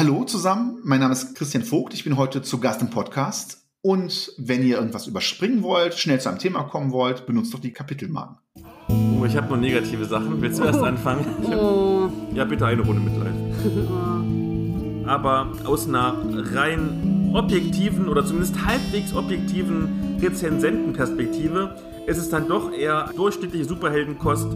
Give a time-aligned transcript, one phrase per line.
[0.00, 3.66] Hallo zusammen, mein Name ist Christian Vogt, ich bin heute zu Gast im Podcast.
[3.82, 7.70] Und wenn ihr irgendwas überspringen wollt, schnell zu einem Thema kommen wollt, benutzt doch die
[7.70, 8.38] Kapitelmarken.
[8.88, 10.40] Oh, ich habe nur negative Sachen.
[10.40, 11.26] Willst du erst anfangen?
[11.52, 12.08] Oh.
[12.34, 13.34] Ja, bitte eine Runde Mitleid.
[15.06, 16.16] Aber aus einer
[16.54, 21.76] rein objektiven oder zumindest halbwegs objektiven Rezensentenperspektive
[22.06, 24.48] ist es dann doch eher durchschnittliche Superheldenkost.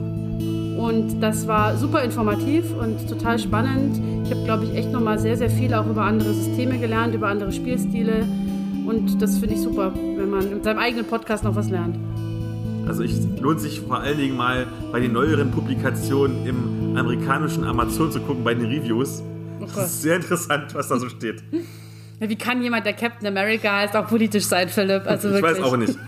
[0.84, 4.02] Und das war super informativ und total spannend.
[4.26, 7.28] Ich habe, glaube ich, echt nochmal sehr, sehr viel auch über andere Systeme gelernt, über
[7.28, 8.28] andere Spielstile.
[8.86, 11.96] Und das finde ich super, wenn man mit seinem eigenen Podcast noch was lernt.
[12.86, 18.12] Also ich lohnt sich vor allen Dingen mal bei den neueren Publikationen im amerikanischen Amazon
[18.12, 19.22] zu gucken, bei den Reviews.
[19.60, 21.42] Das ist sehr interessant, was da so steht.
[22.20, 25.06] Wie kann jemand, der Captain America heißt, auch politisch sein, Philipp?
[25.06, 25.62] Also ich wirklich.
[25.62, 25.98] weiß auch nicht.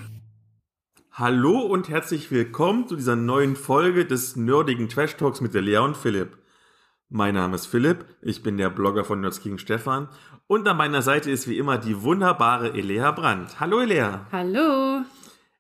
[1.19, 5.79] Hallo und herzlich willkommen zu dieser neuen Folge des nerdigen Trash Talks mit der Lea
[5.79, 6.37] und Philipp.
[7.09, 10.11] Mein Name ist Philipp, ich bin der Blogger von Nerds gegen Stefan
[10.47, 13.59] und an meiner Seite ist wie immer die wunderbare Elea Brandt.
[13.61, 14.27] Hallo Elea.
[14.31, 15.07] Hallo.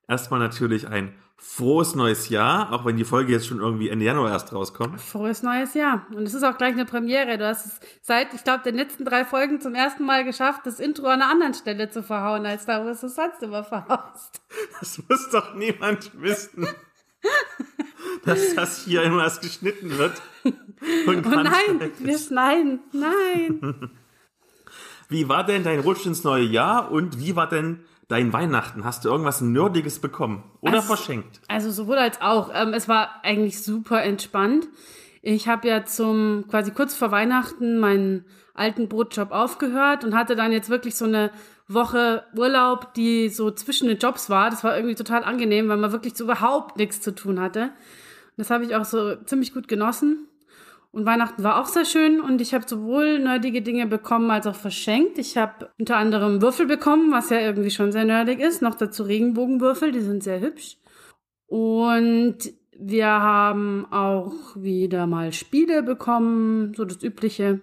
[0.07, 4.31] Erstmal natürlich ein frohes neues Jahr, auch wenn die Folge jetzt schon irgendwie Ende Januar
[4.31, 5.01] erst rauskommt.
[5.01, 6.06] Frohes neues Jahr.
[6.15, 7.39] Und es ist auch gleich eine Premiere.
[7.39, 10.81] Du hast es seit, ich glaube, den letzten drei Folgen zum ersten Mal geschafft, das
[10.81, 14.41] Intro an einer anderen Stelle zu verhauen, als da, wo es sonst immer verhaust.
[14.81, 16.67] Das muss doch niemand wissen.
[18.25, 20.20] dass das hier immer erst geschnitten wird.
[20.45, 22.81] Und Oh nein, wir schneiden.
[22.92, 23.91] Nein.
[25.09, 28.85] Wie war denn dein Rutsch ins neue Jahr und wie war denn dein Weihnachten?
[28.85, 31.41] Hast du irgendwas Nerdiges bekommen oder Also- verschenkt?
[31.49, 32.51] Also sowohl als auch.
[32.55, 34.69] Ähm, es war eigentlich super entspannt.
[35.23, 40.53] Ich habe ja zum quasi kurz vor Weihnachten meinen alten Brotjob aufgehört und hatte dann
[40.53, 41.31] jetzt wirklich so eine
[41.69, 44.51] Woche Urlaub, die so zwischen den Jobs war.
[44.51, 47.63] Das war irgendwie total angenehm, weil man wirklich so überhaupt nichts zu tun hatte.
[47.63, 50.29] Und das habe ich auch so ziemlich gut genossen.
[50.97, 54.55] Und Weihnachten war auch sehr schön und ich habe sowohl nerdige Dinge bekommen als auch
[54.55, 55.19] verschenkt.
[55.19, 58.62] Ich habe unter anderem Würfel bekommen, was ja irgendwie schon sehr nerdig ist.
[58.62, 60.78] Noch dazu Regenbogenwürfel, die sind sehr hübsch.
[61.48, 62.39] Und
[62.79, 67.61] wir haben auch wieder mal Spiele bekommen, so das Übliche.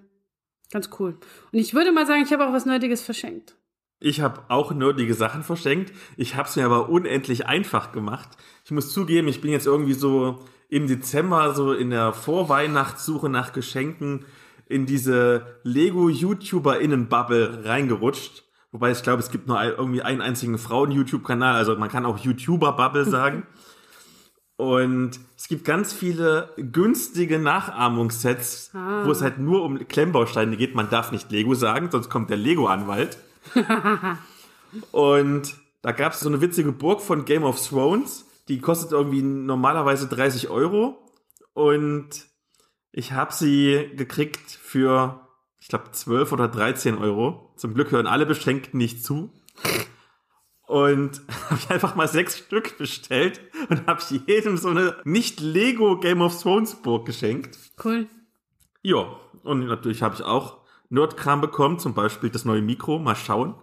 [0.72, 1.18] Ganz cool.
[1.52, 3.56] Und ich würde mal sagen, ich habe auch was Nerdiges verschenkt.
[4.00, 5.92] Ich habe auch nerdige Sachen verschenkt.
[6.18, 8.30] Ich habe es mir aber unendlich einfach gemacht.
[8.64, 13.54] Ich muss zugeben, ich bin jetzt irgendwie so im Dezember so in der Vorweihnachtssuche nach
[13.54, 14.26] Geschenken
[14.68, 18.44] in diese Lego-YouTuber-Innen-Bubble reingerutscht.
[18.72, 21.56] Wobei ich glaube, es gibt nur irgendwie einen einzigen Frauen-YouTube-Kanal.
[21.56, 23.46] Also man kann auch YouTuber-Bubble sagen.
[24.56, 30.74] Und es gibt ganz viele günstige Nachahmungssets, wo es halt nur um Klemmbausteine geht.
[30.74, 33.20] Man darf nicht Lego sagen, sonst kommt der Lego-Anwalt.
[34.92, 35.54] Und
[35.84, 40.08] da gab es so eine witzige Burg von Game of Thrones, die kostet irgendwie normalerweise
[40.08, 41.12] 30 Euro.
[41.54, 42.10] Und
[42.92, 45.28] ich habe sie gekriegt für,
[45.60, 47.54] ich glaube, 12 oder 13 Euro.
[47.56, 49.32] Zum Glück hören alle Beschränkten nicht zu.
[50.68, 56.00] Und habe ich einfach mal sechs Stück bestellt und habe jedem so eine nicht Lego
[56.00, 57.58] Game of Thrones Burg geschenkt.
[57.84, 58.08] Cool.
[58.82, 63.00] Ja, und natürlich habe ich auch Nerdkram bekommen, zum Beispiel das neue Mikro.
[63.00, 63.56] Mal schauen,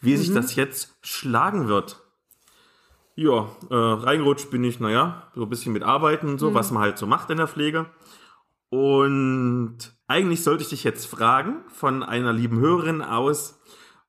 [0.00, 2.03] wie sich das jetzt schlagen wird.
[3.16, 6.82] Ja, äh, reingerutscht bin ich, naja, so ein bisschen mit Arbeiten und so, was man
[6.82, 7.86] halt so macht in der Pflege.
[8.70, 13.60] Und eigentlich sollte ich dich jetzt fragen, von einer lieben Hörerin aus,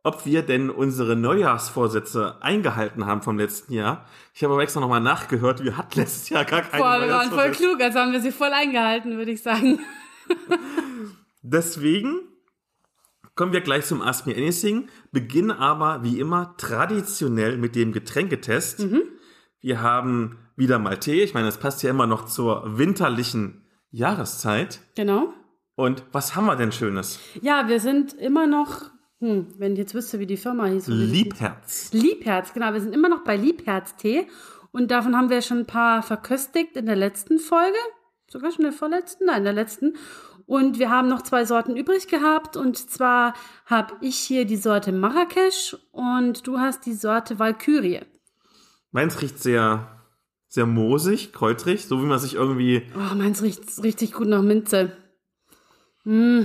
[0.02, 4.06] ob wir denn unsere Neujahrsvorsätze eingehalten haben vom letzten Jahr.
[4.34, 7.30] Ich habe aber extra nochmal nachgehört, wir hatten letztes Jahr gar keine Boah, wir waren
[7.30, 9.80] voll klug, also haben wir sie voll eingehalten, würde ich sagen.
[11.42, 12.22] Deswegen
[13.36, 18.88] kommen wir gleich zum Ask Me Anything, beginnen aber wie immer traditionell mit dem Getränketest.
[19.60, 21.24] Wir haben wieder mal Tee.
[21.24, 24.80] Ich meine, das passt ja immer noch zur winterlichen Jahreszeit.
[24.96, 25.34] Genau.
[25.76, 27.20] Und was haben wir denn Schönes?
[27.42, 30.88] Ja, wir sind immer noch, hm, wenn ich jetzt wüsste, wie die Firma hieß.
[30.88, 31.92] Liebherz.
[31.92, 32.72] Liebherz, genau.
[32.72, 34.28] Wir sind immer noch bei Liebherz-Tee.
[34.72, 37.78] Und davon haben wir schon ein paar verköstigt in der letzten Folge.
[38.28, 39.26] Sogar schon in der vorletzten?
[39.26, 39.96] Nein, in der letzten.
[40.48, 42.56] Und wir haben noch zwei Sorten übrig gehabt.
[42.56, 43.34] Und zwar
[43.66, 48.02] habe ich hier die Sorte Marrakesch und du hast die Sorte Valkyrie.
[48.92, 49.88] Meins riecht sehr,
[50.48, 54.92] sehr moosig, kräutrig, so wie man sich irgendwie Oh, meins riecht richtig gut nach Minze.
[56.04, 56.42] Mm,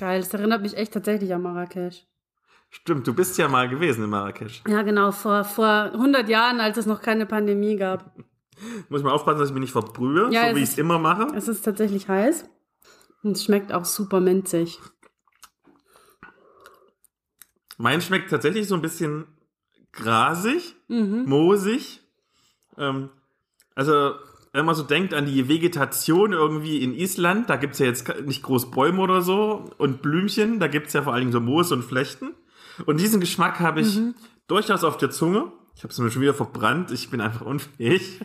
[0.00, 0.20] geil.
[0.20, 2.04] Das erinnert mich echt tatsächlich an Marrakesch.
[2.70, 4.62] Stimmt, du bist ja mal gewesen in Marrakesch.
[4.68, 5.12] Ja, genau.
[5.12, 8.14] Vor, vor 100 Jahren, als es noch keine Pandemie gab.
[8.88, 10.98] Muss ich mal aufpassen, dass ich mich nicht verbrühe, Ja, so wie ich es immer
[10.98, 11.28] mache.
[11.34, 12.44] Es ist tatsächlich heiß.
[13.28, 14.80] Und es schmeckt auch super minzig.
[17.76, 19.26] Mein schmeckt tatsächlich so ein bisschen
[19.92, 21.24] grasig, Mhm.
[21.26, 22.00] moosig.
[22.78, 23.10] Ähm,
[23.74, 24.14] also,
[24.54, 28.42] wenn man so denkt an die Vegetation irgendwie in Island, da gibt's ja jetzt nicht
[28.42, 31.82] groß Bäume oder so und Blümchen, da gibt's ja vor allen Dingen so Moos und
[31.82, 32.34] Flechten.
[32.86, 34.14] Und diesen Geschmack habe ich mhm.
[34.46, 35.52] durchaus auf der Zunge.
[35.76, 38.22] Ich habe es mir schon wieder verbrannt, ich bin einfach unfähig.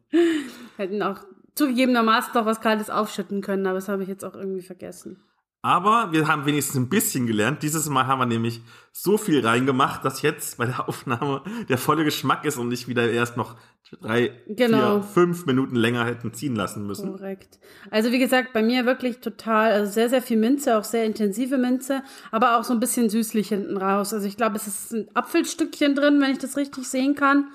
[0.78, 1.18] Hätten auch
[1.58, 5.22] zugegebenermaßen doch was Kaltes aufschütten können, aber das habe ich jetzt auch irgendwie vergessen.
[5.60, 7.64] Aber wir haben wenigstens ein bisschen gelernt.
[7.64, 8.62] Dieses Mal haben wir nämlich
[8.92, 13.10] so viel reingemacht, dass jetzt bei der Aufnahme der volle Geschmack ist und nicht wieder
[13.10, 13.56] erst noch
[14.00, 15.00] drei, genau.
[15.00, 17.10] vier, fünf Minuten länger hätten ziehen lassen müssen.
[17.10, 17.58] Korrekt.
[17.90, 21.58] Also wie gesagt, bei mir wirklich total, also sehr, sehr viel Minze, auch sehr intensive
[21.58, 24.12] Minze, aber auch so ein bisschen süßlich hinten raus.
[24.14, 27.48] Also ich glaube, es ist ein Apfelstückchen drin, wenn ich das richtig sehen kann.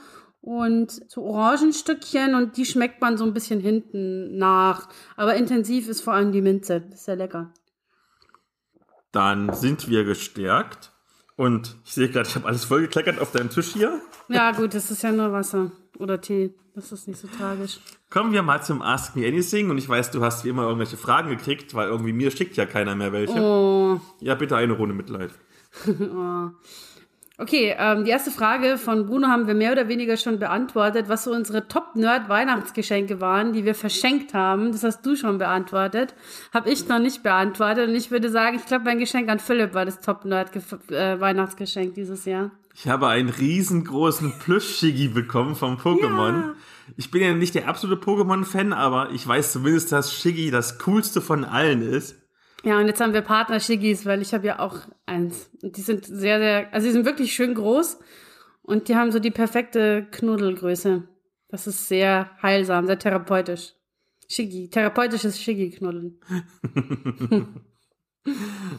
[0.43, 4.89] Und so Orangenstückchen und die schmeckt man so ein bisschen hinten nach.
[5.15, 6.83] Aber intensiv ist vor allem die Minze.
[6.91, 7.51] Ist sehr lecker
[9.13, 10.91] dann sind wir gestärkt.
[11.35, 13.99] Und ich sehe gerade, ich habe alles vollgekleckert auf deinem Tisch hier.
[14.27, 16.53] Ja, gut, das ist ja nur Wasser oder Tee.
[16.75, 17.79] Das ist nicht so tragisch.
[18.09, 19.69] Kommen wir mal zum Ask Me Anything.
[19.69, 22.65] Und ich weiß, du hast wie immer irgendwelche Fragen gekriegt, weil irgendwie mir schickt ja
[22.65, 23.39] keiner mehr welche.
[23.39, 24.01] Oh.
[24.19, 25.31] Ja, bitte eine Runde Mitleid.
[25.87, 26.49] oh.
[27.39, 31.23] Okay, ähm, die erste Frage von Bruno haben wir mehr oder weniger schon beantwortet, was
[31.23, 34.71] so unsere Top-Nerd-Weihnachtsgeschenke waren, die wir verschenkt haben.
[34.71, 36.13] Das hast du schon beantwortet.
[36.53, 37.89] Habe ich noch nicht beantwortet.
[37.89, 42.25] Und ich würde sagen, ich glaube, mein Geschenk an Philipp war das Top-Nerd-Weihnachtsgeschenk äh, dieses
[42.25, 42.51] Jahr.
[42.75, 46.33] Ich habe einen riesengroßen Plüsch-Shiggy bekommen vom Pokémon.
[46.33, 46.53] Ja.
[46.97, 51.19] Ich bin ja nicht der absolute Pokémon-Fan, aber ich weiß zumindest, dass Shiggy das coolste
[51.19, 52.15] von allen ist.
[52.63, 55.49] Ja, und jetzt haben wir Partner-Shiggies, weil ich habe ja auch eins.
[55.61, 57.99] Und die sind sehr, sehr, also die sind wirklich schön groß
[58.61, 61.03] und die haben so die perfekte Knuddelgröße.
[61.49, 63.73] Das ist sehr heilsam, sehr therapeutisch.
[64.29, 66.19] Shiggy, therapeutisches Shiggy-Knuddeln.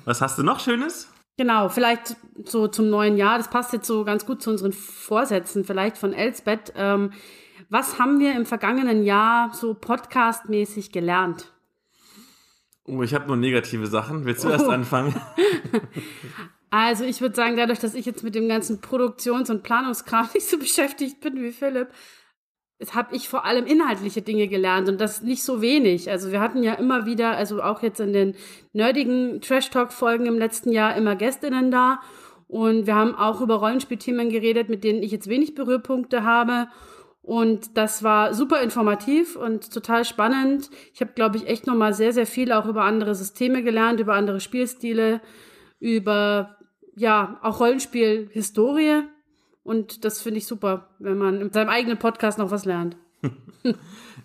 [0.05, 1.11] Was hast du noch Schönes?
[1.37, 3.39] Genau, vielleicht so zum neuen Jahr.
[3.39, 6.73] Das passt jetzt so ganz gut zu unseren Vorsätzen, vielleicht von Elsbeth.
[6.77, 7.13] Ähm,
[7.69, 11.54] was haben wir im vergangenen Jahr so podcastmäßig gelernt?
[12.87, 14.25] Oh, ich habe nur negative Sachen.
[14.25, 14.53] Willst du oh.
[14.53, 15.15] erst anfangen?
[16.77, 20.49] Also ich würde sagen, dadurch, dass ich jetzt mit dem ganzen Produktions- und Planungskram nicht
[20.49, 21.87] so beschäftigt bin wie Philipp,
[22.91, 26.11] habe ich vor allem inhaltliche Dinge gelernt und das nicht so wenig.
[26.11, 28.35] Also wir hatten ja immer wieder, also auch jetzt in den
[28.73, 32.01] nerdigen Trash-Talk-Folgen im letzten Jahr immer Gästinnen da
[32.49, 36.67] und wir haben auch über Rollenspielthemen geredet, mit denen ich jetzt wenig Berührpunkte habe.
[37.25, 40.69] Und das war super informativ und total spannend.
[40.93, 44.15] Ich habe, glaube ich, echt nochmal sehr, sehr viel auch über andere Systeme gelernt, über
[44.15, 45.23] andere Spielstile,
[45.81, 46.59] über
[46.95, 49.05] ja auch Rollenspiel-Historie.
[49.63, 52.99] Und das finde ich super, wenn man in seinem eigenen Podcast noch was lernt.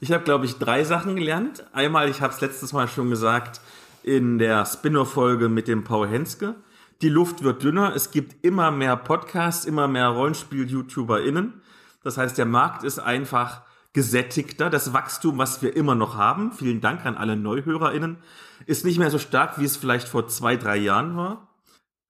[0.01, 1.65] ich habe, glaube ich, drei Sachen gelernt.
[1.71, 3.61] Einmal, ich habe es letztes Mal schon gesagt,
[4.03, 6.55] in der Spin-off-Folge mit dem Paul Henske.
[7.01, 7.93] Die Luft wird dünner.
[7.95, 11.61] Es gibt immer mehr Podcasts, immer mehr Rollenspiel-YouTuberInnen.
[12.03, 13.61] Das heißt, der Markt ist einfach
[13.93, 14.69] gesättigter.
[14.69, 18.17] Das Wachstum, was wir immer noch haben, vielen Dank an alle NeuhörerInnen,
[18.65, 21.49] ist nicht mehr so stark, wie es vielleicht vor zwei, drei Jahren war.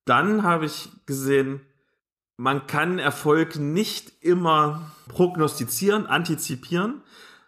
[0.06, 1.62] Dann habe ich gesehen,
[2.38, 7.02] man kann Erfolg nicht immer prognostizieren, antizipieren.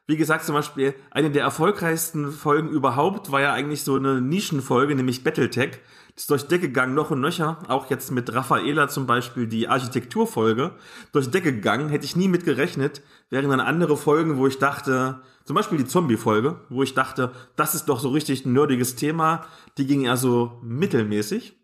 [0.08, 4.96] Wie gesagt, zum Beispiel eine der erfolgreichsten Folgen überhaupt war ja eigentlich so eine Nischenfolge,
[4.96, 5.80] nämlich Battletech
[6.16, 7.58] ist durch Decke gegangen, noch und nöcher.
[7.68, 10.72] Auch jetzt mit Raffaela zum Beispiel die Architekturfolge.
[11.12, 13.02] Durch Decke gegangen, hätte ich nie mit gerechnet.
[13.30, 17.76] Während dann andere Folgen, wo ich dachte, zum Beispiel die Zombie-Folge, wo ich dachte, das
[17.76, 19.46] ist doch so richtig ein nerdiges Thema.
[19.78, 21.58] Die ging eher so mittelmäßig.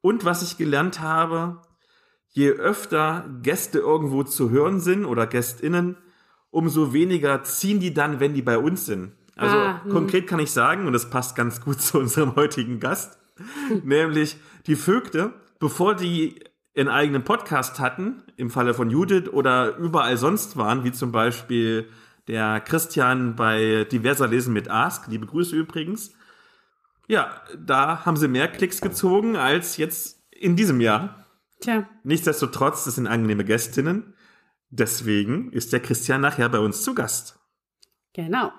[0.00, 1.62] Und was ich gelernt habe,
[2.28, 5.96] je öfter Gäste irgendwo zu hören sind oder GästInnen,
[6.50, 9.12] umso weniger ziehen die dann, wenn die bei uns sind.
[9.36, 9.90] Also ah, hm.
[9.90, 13.18] konkret kann ich sagen, und das passt ganz gut zu unserem heutigen Gast,
[13.84, 14.36] Nämlich
[14.66, 16.42] die Vögte, bevor die
[16.76, 21.88] einen eigenen Podcast hatten, im Falle von Judith oder überall sonst waren, wie zum Beispiel
[22.28, 26.12] der Christian bei Diverser Lesen mit Ask, liebe Grüße übrigens.
[27.08, 31.26] Ja, da haben sie mehr Klicks gezogen als jetzt in diesem Jahr.
[31.60, 31.88] Tja.
[32.02, 34.14] Nichtsdestotrotz, das sind angenehme Gästinnen.
[34.70, 37.38] Deswegen ist der Christian nachher bei uns zu Gast.
[38.12, 38.52] Genau.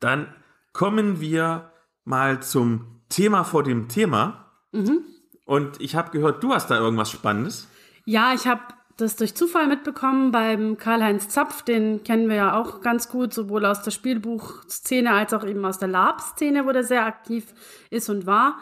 [0.00, 0.34] Dann
[0.72, 1.72] kommen wir
[2.04, 4.52] mal zum Thema vor dem Thema.
[4.72, 5.04] Mhm.
[5.44, 7.68] Und ich habe gehört, du hast da irgendwas Spannendes.
[8.04, 8.62] Ja, ich habe
[8.96, 11.62] das durch Zufall mitbekommen beim Karl-Heinz Zapf.
[11.62, 15.78] Den kennen wir ja auch ganz gut, sowohl aus der Spielbuchszene als auch eben aus
[15.78, 17.54] der Lab-Szene, wo der sehr aktiv
[17.90, 18.58] ist und war.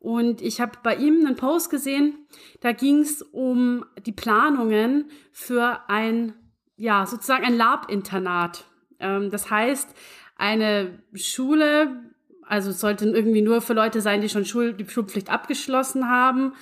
[0.00, 2.26] Und ich habe bei ihm einen Post gesehen,
[2.60, 6.34] da ging es um die Planungen für ein,
[6.76, 8.64] ja, sozusagen ein Lab-Internat.
[9.00, 9.88] Ähm, das heißt,
[10.36, 12.12] eine Schule,
[12.42, 16.52] also es sollte irgendwie nur für Leute sein, die schon Schul die Schulpflicht abgeschlossen haben,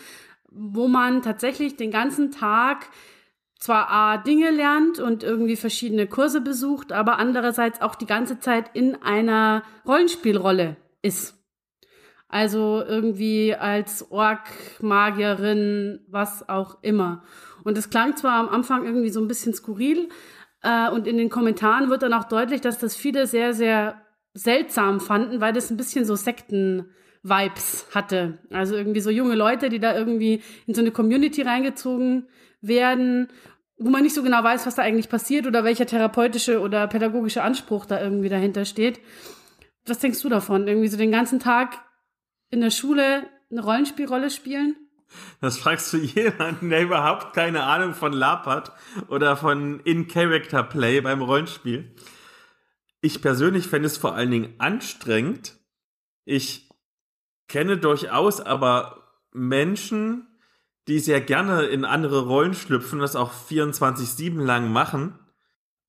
[0.50, 2.88] wo man tatsächlich den ganzen Tag
[3.58, 8.70] zwar A, Dinge lernt und irgendwie verschiedene Kurse besucht, aber andererseits auch die ganze Zeit
[8.74, 11.35] in einer Rollenspielrolle ist.
[12.28, 14.48] Also irgendwie als Ork,
[14.80, 17.22] Magierin, was auch immer.
[17.62, 20.08] Und es klang zwar am Anfang irgendwie so ein bisschen skurril,
[20.66, 24.00] äh, und in den Kommentaren wird dann auch deutlich, dass das viele sehr, sehr
[24.34, 28.38] seltsam fanden, weil das ein bisschen so Sekten-Vibes hatte.
[28.50, 32.28] Also irgendwie so junge Leute, die da irgendwie in so eine Community reingezogen
[32.60, 33.28] werden,
[33.78, 37.42] wo man nicht so genau weiß, was da eigentlich passiert oder welcher therapeutische oder pädagogische
[37.42, 39.00] Anspruch da irgendwie dahinter steht.
[39.86, 40.66] Was denkst du davon?
[40.66, 41.78] Irgendwie so den ganzen Tag
[42.50, 44.76] in der Schule eine Rollenspielrolle spielen?
[45.40, 48.72] Das fragst du jemanden, der überhaupt keine Ahnung von Lab hat
[49.08, 51.94] oder von In-Character-Play beim Rollenspiel.
[53.00, 55.58] Ich persönlich fände es vor allen Dingen anstrengend.
[56.24, 56.68] Ich
[57.46, 60.26] kenne durchaus aber Menschen,
[60.88, 65.18] die sehr gerne in andere Rollen schlüpfen das auch 24-7 lang machen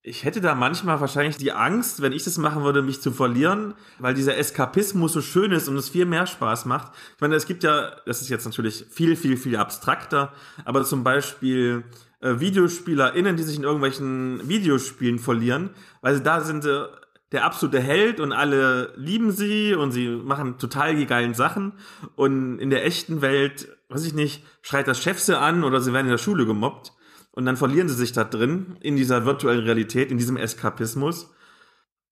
[0.04, 3.74] ich hätte da manchmal wahrscheinlich die Angst, wenn ich das machen würde, mich zu verlieren,
[4.00, 6.94] weil dieser Eskapismus so schön ist und es viel mehr Spaß macht.
[7.16, 10.32] Ich meine, es gibt ja, das ist jetzt natürlich viel, viel, viel abstrakter,
[10.64, 11.84] aber zum Beispiel
[12.22, 16.88] äh, VideospielerInnen, die sich in irgendwelchen Videospielen verlieren, weil da sind sie äh,
[17.34, 21.74] der absolute Held und alle lieben sie und sie machen total die geilen Sachen
[22.16, 25.92] und in der echten Welt, weiß ich nicht, schreit das Chef sie an oder sie
[25.92, 26.94] werden in der Schule gemobbt
[27.38, 31.30] und dann verlieren sie sich da drin, in dieser virtuellen Realität, in diesem Eskapismus.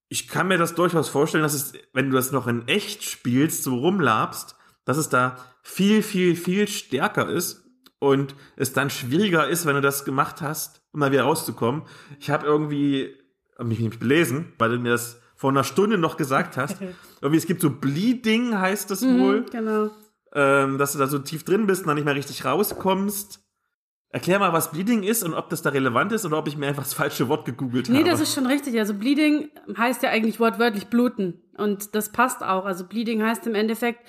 [0.07, 3.63] Ich kann mir das durchaus vorstellen, dass es, wenn du das noch in echt spielst,
[3.63, 7.65] so rumlabst, dass es da viel, viel, viel stärker ist
[7.97, 11.81] und es dann schwieriger ist, wenn du das gemacht hast, um mal wieder rauszukommen.
[12.19, 13.15] Ich habe irgendwie,
[13.57, 16.77] hab mich nicht belesen, weil du mir das vor einer Stunde noch gesagt hast.
[17.21, 19.45] irgendwie, es gibt so Bleeding, heißt das mhm, wohl.
[19.51, 19.89] Genau.
[20.33, 23.39] Ähm, dass du da so tief drin bist und dann nicht mehr richtig rauskommst.
[24.15, 26.67] Erklär mal, was Bleeding ist und ob das da relevant ist oder ob ich mir
[26.67, 28.05] einfach das falsche Wort gegoogelt nee, habe.
[28.05, 28.79] Nee, das ist schon richtig.
[28.79, 31.41] Also Bleeding heißt ja eigentlich wortwörtlich bluten.
[31.57, 32.63] Und das passt auch.
[32.63, 34.07] Also Bleeding heißt im Endeffekt,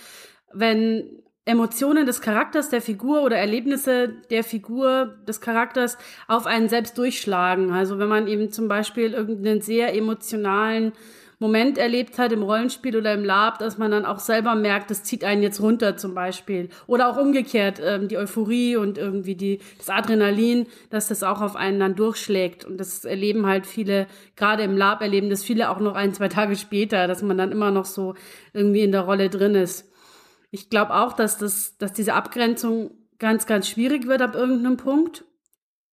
[0.52, 5.98] wenn Emotionen des Charakters der Figur oder Erlebnisse der Figur des Charakters
[6.28, 7.72] auf einen selbst durchschlagen.
[7.72, 10.92] Also wenn man eben zum Beispiel irgendeinen sehr emotionalen
[11.38, 15.02] Moment erlebt hat im Rollenspiel oder im Lab, dass man dann auch selber merkt, das
[15.02, 16.70] zieht einen jetzt runter zum Beispiel.
[16.86, 21.54] Oder auch umgekehrt, ähm, die Euphorie und irgendwie die, das Adrenalin, dass das auch auf
[21.54, 22.64] einen dann durchschlägt.
[22.64, 26.28] Und das erleben halt viele, gerade im Lab erleben das viele auch noch ein, zwei
[26.28, 28.14] Tage später, dass man dann immer noch so
[28.54, 29.92] irgendwie in der Rolle drin ist.
[30.50, 35.24] Ich glaube auch, dass das, dass diese Abgrenzung ganz, ganz schwierig wird ab irgendeinem Punkt.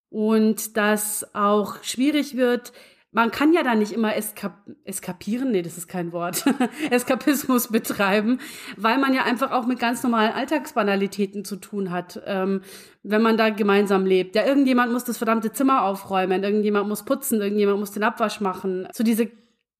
[0.09, 2.71] Und dass auch schwierig wird,
[3.13, 6.43] man kann ja da nicht immer eskap eskapieren, nee, das ist kein Wort,
[6.89, 8.39] Eskapismus betreiben,
[8.75, 12.61] weil man ja einfach auch mit ganz normalen Alltagsbanalitäten zu tun hat, ähm,
[13.03, 14.35] wenn man da gemeinsam lebt.
[14.35, 18.87] Ja, irgendjemand muss das verdammte Zimmer aufräumen, irgendjemand muss putzen, irgendjemand muss den Abwasch machen.
[18.93, 19.29] So diese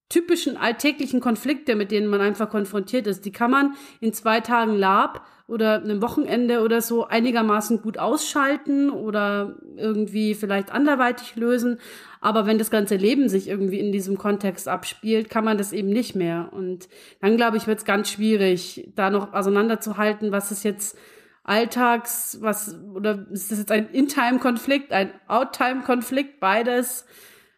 [0.09, 4.75] typischen alltäglichen Konflikte, mit denen man einfach konfrontiert ist, die kann man in zwei Tagen
[4.75, 11.79] Lab oder einem Wochenende oder so einigermaßen gut ausschalten oder irgendwie vielleicht anderweitig lösen.
[12.23, 15.89] Aber wenn das ganze Leben sich irgendwie in diesem Kontext abspielt, kann man das eben
[15.89, 16.47] nicht mehr.
[16.53, 16.87] Und
[17.19, 20.97] dann, glaube ich, wird es ganz schwierig, da noch auseinanderzuhalten, was ist jetzt
[21.43, 27.05] Alltags, was, oder ist das jetzt ein In-Time-Konflikt, ein Out-Time-Konflikt, beides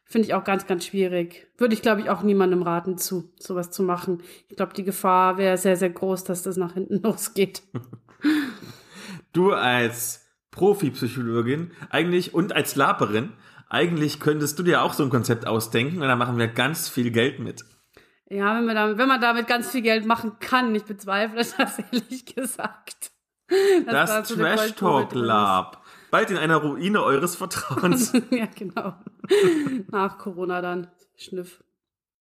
[0.03, 1.45] finde ich auch ganz, ganz schwierig.
[1.60, 4.24] Würde ich, glaube ich, auch niemandem raten zu, sowas zu machen.
[4.50, 7.62] Ich glaube, die Gefahr wäre sehr, sehr groß, dass das nach hinten losgeht.
[9.31, 13.34] Du als Profi-Psychologin eigentlich und als Laperin
[13.75, 17.12] eigentlich könntest du dir auch so ein Konzept ausdenken und da machen wir ganz viel
[17.12, 17.65] Geld mit.
[18.29, 21.79] Ja, wenn man damit, wenn man damit ganz viel Geld machen kann, ich bezweifle das
[21.79, 23.12] ehrlich gesagt.
[23.86, 25.84] Das, das Trash Talk Lab.
[26.10, 28.13] Bald in einer Ruine eures Vertrauens.
[28.32, 28.96] ja, genau.
[29.91, 30.88] Nach Corona dann.
[31.17, 31.62] Schniff.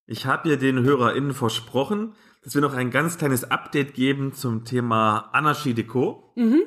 [0.06, 4.64] Ich habe ja den HörerInnen versprochen, dass wir noch ein ganz kleines Update geben zum
[4.64, 6.32] Thema Anarchie Deco.
[6.34, 6.62] Mhm.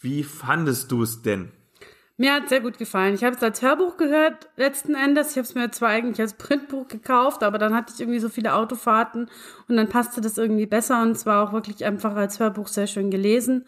[0.00, 1.52] Wie fandest du es denn?
[2.20, 3.14] Mir hat sehr gut gefallen.
[3.14, 5.30] Ich habe es als Hörbuch gehört, letzten Endes.
[5.30, 8.28] Ich habe es mir zwar eigentlich als Printbuch gekauft, aber dann hatte ich irgendwie so
[8.28, 9.30] viele Autofahrten
[9.68, 12.86] und dann passte das irgendwie besser und es war auch wirklich einfach als Hörbuch sehr
[12.86, 13.64] schön gelesen.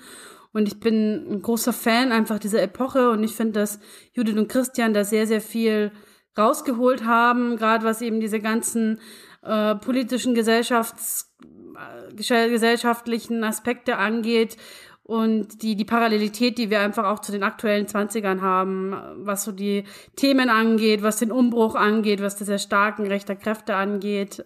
[0.53, 3.81] Und ich bin ein großer Fan einfach dieser Epoche und ich finde, dass
[4.13, 5.91] Judith und Christian da sehr, sehr viel
[6.37, 9.01] rausgeholt haben, gerade was eben diese ganzen
[9.41, 14.59] äh, politischen Gesellschafts äh, gesellschaftlichen Aspekte angeht
[15.05, 19.51] und die, die Parallelität, die wir einfach auch zu den aktuellen Zwanzigern haben, was so
[19.51, 24.45] die Themen angeht, was den Umbruch angeht, was das Erstarken rechter Kräfte angeht.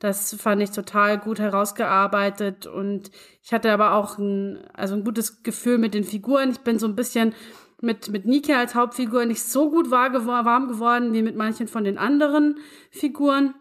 [0.00, 5.44] Das fand ich total gut herausgearbeitet und ich hatte aber auch ein, also ein gutes
[5.44, 6.50] Gefühl mit den Figuren.
[6.50, 7.34] Ich bin so ein bisschen
[7.80, 11.84] mit, mit Nike als Hauptfigur nicht so gut war, warm geworden wie mit manchen von
[11.84, 12.58] den anderen
[12.90, 13.54] Figuren.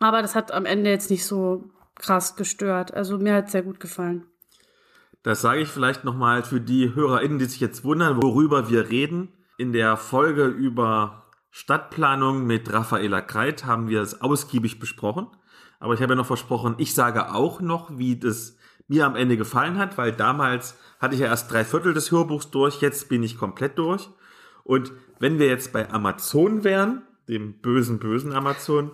[0.00, 2.94] Aber das hat am Ende jetzt nicht so krass gestört.
[2.94, 4.27] Also mir hat es sehr gut gefallen.
[5.22, 9.28] Das sage ich vielleicht nochmal für die HörerInnen, die sich jetzt wundern, worüber wir reden.
[9.56, 15.26] In der Folge über Stadtplanung mit Raffaela Kreit haben wir es ausgiebig besprochen.
[15.80, 18.56] Aber ich habe ja noch versprochen, ich sage auch noch, wie das
[18.88, 22.50] mir am Ende gefallen hat, weil damals hatte ich ja erst drei Viertel des Hörbuchs
[22.50, 24.08] durch, jetzt bin ich komplett durch.
[24.64, 28.92] Und wenn wir jetzt bei Amazon wären, dem bösen, bösen Amazon,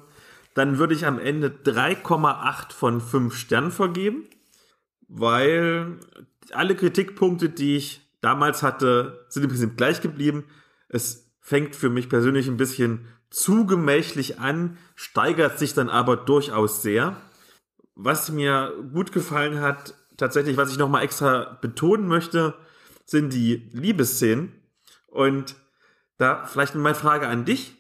[0.54, 4.24] dann würde ich am Ende 3,8 von 5 Sternen vergeben,
[5.08, 5.98] weil
[6.52, 10.44] alle Kritikpunkte, die ich damals hatte, sind im Prinzip gleich geblieben.
[10.88, 16.82] Es fängt für mich persönlich ein bisschen zu gemächlich an, steigert sich dann aber durchaus
[16.82, 17.16] sehr.
[17.94, 22.54] Was mir gut gefallen hat, tatsächlich, was ich nochmal extra betonen möchte,
[23.04, 24.52] sind die Liebesszenen.
[25.06, 25.56] Und
[26.16, 27.76] da vielleicht meine Frage an dich.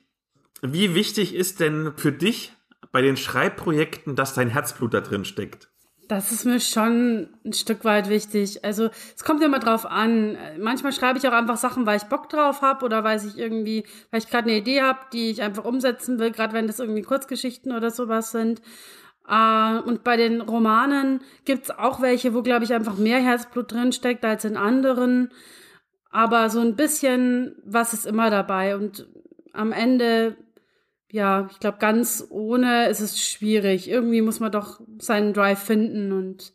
[0.60, 2.52] Wie wichtig ist denn für dich
[2.92, 5.68] bei den Schreibprojekten, dass dein Herzblut da drin steckt?
[6.08, 8.64] Das ist mir schon ein Stück weit wichtig.
[8.64, 10.36] Also es kommt immer drauf an.
[10.58, 13.84] Manchmal schreibe ich auch einfach Sachen, weil ich Bock drauf habe oder weil ich irgendwie,
[14.10, 17.02] weil ich gerade eine Idee habe, die ich einfach umsetzen will, gerade wenn das irgendwie
[17.02, 18.60] Kurzgeschichten oder sowas sind.
[19.26, 23.92] Uh, und bei den Romanen gibt's auch welche, wo, glaube ich, einfach mehr Herzblut drin
[23.92, 25.30] steckt als in anderen.
[26.10, 28.76] Aber so ein bisschen was ist immer dabei.
[28.76, 29.08] Und
[29.54, 30.36] am Ende
[31.14, 33.88] ja, ich glaube, ganz ohne ist es schwierig.
[33.88, 36.52] Irgendwie muss man doch seinen Drive finden und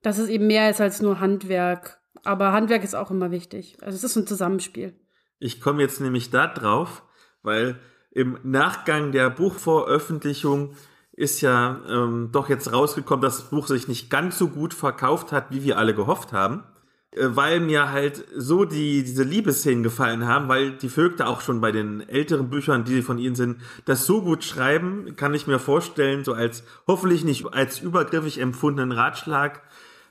[0.00, 2.00] das ist eben mehr ist als nur Handwerk.
[2.24, 3.76] Aber Handwerk ist auch immer wichtig.
[3.82, 4.98] Also es ist ein Zusammenspiel.
[5.40, 7.02] Ich komme jetzt nämlich da drauf,
[7.42, 10.74] weil im Nachgang der Buchveröffentlichung
[11.12, 15.32] ist ja ähm, doch jetzt rausgekommen, dass das Buch sich nicht ganz so gut verkauft
[15.32, 16.64] hat, wie wir alle gehofft haben.
[17.12, 21.60] Äh, weil mir halt so die, diese Liebesszenen gefallen haben, weil die Vögte auch schon
[21.60, 25.58] bei den älteren Büchern, die von ihnen sind, das so gut schreiben, kann ich mir
[25.58, 29.62] vorstellen, so als hoffentlich nicht als übergriffig empfundenen Ratschlag.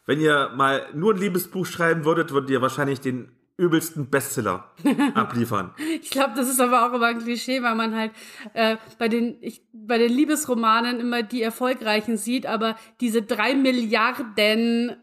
[0.05, 4.71] Wenn ihr mal nur ein Liebesbuch schreiben würdet, würdet ihr wahrscheinlich den übelsten Bestseller
[5.15, 5.71] abliefern.
[6.01, 8.11] ich glaube, das ist aber auch immer ein Klischee, weil man halt
[8.53, 14.95] äh, bei den ich, bei den Liebesromanen immer die erfolgreichen sieht, aber diese drei Milliarden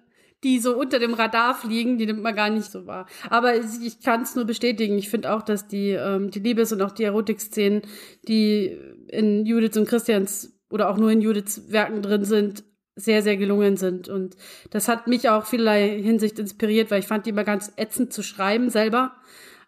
[0.44, 3.07] die so unter dem Radar fliegen, die nimmt man gar nicht so wahr.
[3.30, 4.98] Aber ich kann es nur bestätigen.
[4.98, 7.83] Ich finde auch, dass die, ähm, die Liebes- und auch die Erotik-Szenen,
[8.28, 8.78] die
[9.09, 12.64] in Judiths und Christians oder auch nur in Judiths Werken drin sind,
[12.96, 14.09] sehr, sehr gelungen sind.
[14.09, 14.37] Und
[14.70, 18.22] das hat mich auch vielerlei Hinsicht inspiriert, weil ich fand die immer ganz ätzend zu
[18.22, 19.16] schreiben selber.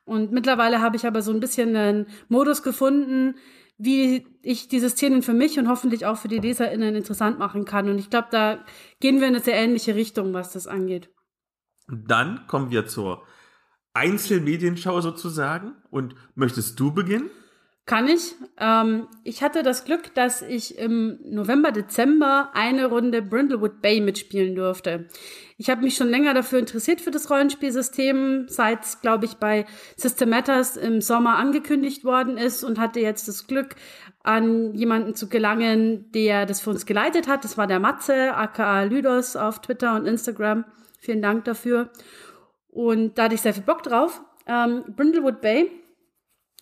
[0.05, 3.35] Und mittlerweile habe ich aber so ein bisschen einen Modus gefunden,
[3.79, 7.89] wie ich diese Szenen für mich und hoffentlich auch für die LeserInnen interessant machen kann.
[7.89, 8.65] Und ich glaube, da
[9.01, 11.11] gehen wir in eine sehr ähnliche Richtung, was das angeht.
[11.89, 13.23] Dann kommen wir zur
[13.93, 15.75] Einzelmedienschau sozusagen.
[15.91, 17.31] Und möchtest du beginnen?
[17.87, 18.35] Kann ich.
[18.59, 24.57] Ähm, ich hatte das Glück, dass ich im November, Dezember eine Runde Brindlewood Bay mitspielen
[24.57, 25.07] durfte.
[25.57, 29.67] Ich habe mich schon länger dafür interessiert für das Rollenspielsystem, seit es, glaube ich, bei
[29.97, 33.77] System Matters im Sommer angekündigt worden ist und hatte jetzt das Glück,
[34.25, 37.45] an jemanden zu gelangen, der das für uns geleitet hat.
[37.45, 40.65] Das war der Matze, aka Lydos auf Twitter und Instagram.
[40.99, 41.91] Vielen Dank dafür.
[42.69, 44.21] Und da hatte ich sehr viel Bock drauf.
[44.49, 45.71] Ähm, Brindlewood Bay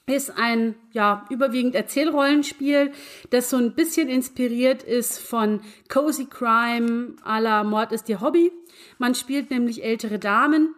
[0.07, 2.93] ist ein ja überwiegend Erzählrollenspiel,
[3.31, 8.53] das so ein bisschen inspiriert ist von Cozy Crime à la Mord ist ihr Hobby.
[8.99, 10.75] Man spielt nämlich ältere Damen,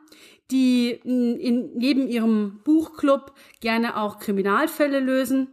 [0.51, 5.49] die in, in, neben ihrem Buchclub gerne auch Kriminalfälle lösen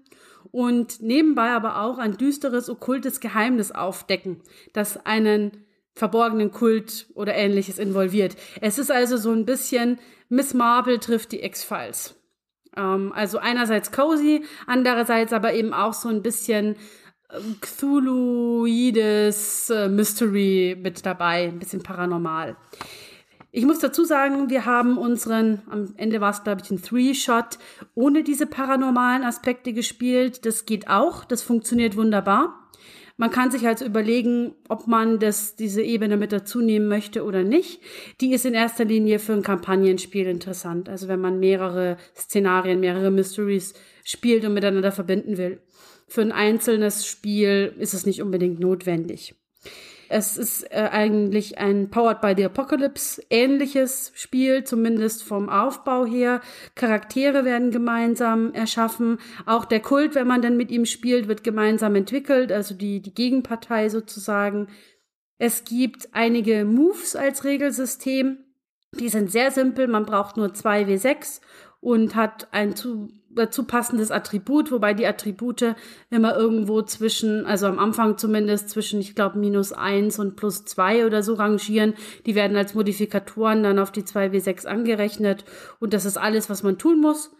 [0.51, 7.79] und nebenbei aber auch ein düsteres, okkultes Geheimnis aufdecken, das einen verborgenen Kult oder ähnliches
[7.79, 8.35] involviert.
[8.61, 12.15] Es ist also so ein bisschen Miss Marple trifft die X-Files.
[12.75, 16.75] Ähm, also einerseits cozy, andererseits aber eben auch so ein bisschen
[17.31, 22.55] ähm, Cthulhuides äh, Mystery mit dabei, ein bisschen paranormal.
[23.55, 27.59] Ich muss dazu sagen, wir haben unseren, am Ende war es, glaube ich, ein Three-Shot
[27.93, 30.47] ohne diese paranormalen Aspekte gespielt.
[30.47, 32.62] Das geht auch, das funktioniert wunderbar.
[33.23, 37.41] Man kann sich also überlegen, ob man das, diese Ebene mit dazu nehmen möchte oder
[37.41, 37.79] nicht.
[38.19, 40.89] Die ist in erster Linie für ein Kampagnenspiel interessant.
[40.89, 45.61] Also wenn man mehrere Szenarien, mehrere Mysteries spielt und miteinander verbinden will.
[46.05, 49.35] Für ein einzelnes Spiel ist es nicht unbedingt notwendig.
[50.09, 56.41] Es ist äh, eigentlich ein Powered by the Apocalypse ähnliches Spiel, zumindest vom Aufbau her.
[56.75, 59.19] Charaktere werden gemeinsam erschaffen.
[59.45, 63.13] Auch der Kult, wenn man dann mit ihm spielt, wird gemeinsam entwickelt, also die, die
[63.13, 64.67] Gegenpartei sozusagen.
[65.37, 68.37] Es gibt einige Moves als Regelsystem.
[68.99, 71.41] Die sind sehr simpel, man braucht nur zwei W6
[71.81, 75.75] und hat ein zu, dazu passendes Attribut, wobei die Attribute
[76.09, 81.05] immer irgendwo zwischen, also am Anfang zumindest zwischen, ich glaube, minus eins und plus zwei
[81.05, 81.93] oder so rangieren.
[82.25, 85.45] Die werden als Modifikatoren dann auf die zwei W6 angerechnet
[85.79, 87.31] und das ist alles, was man tun muss.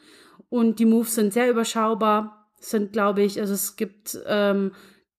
[0.50, 4.72] Und die Moves sind sehr überschaubar, sind, glaube ich, also es gibt ähm,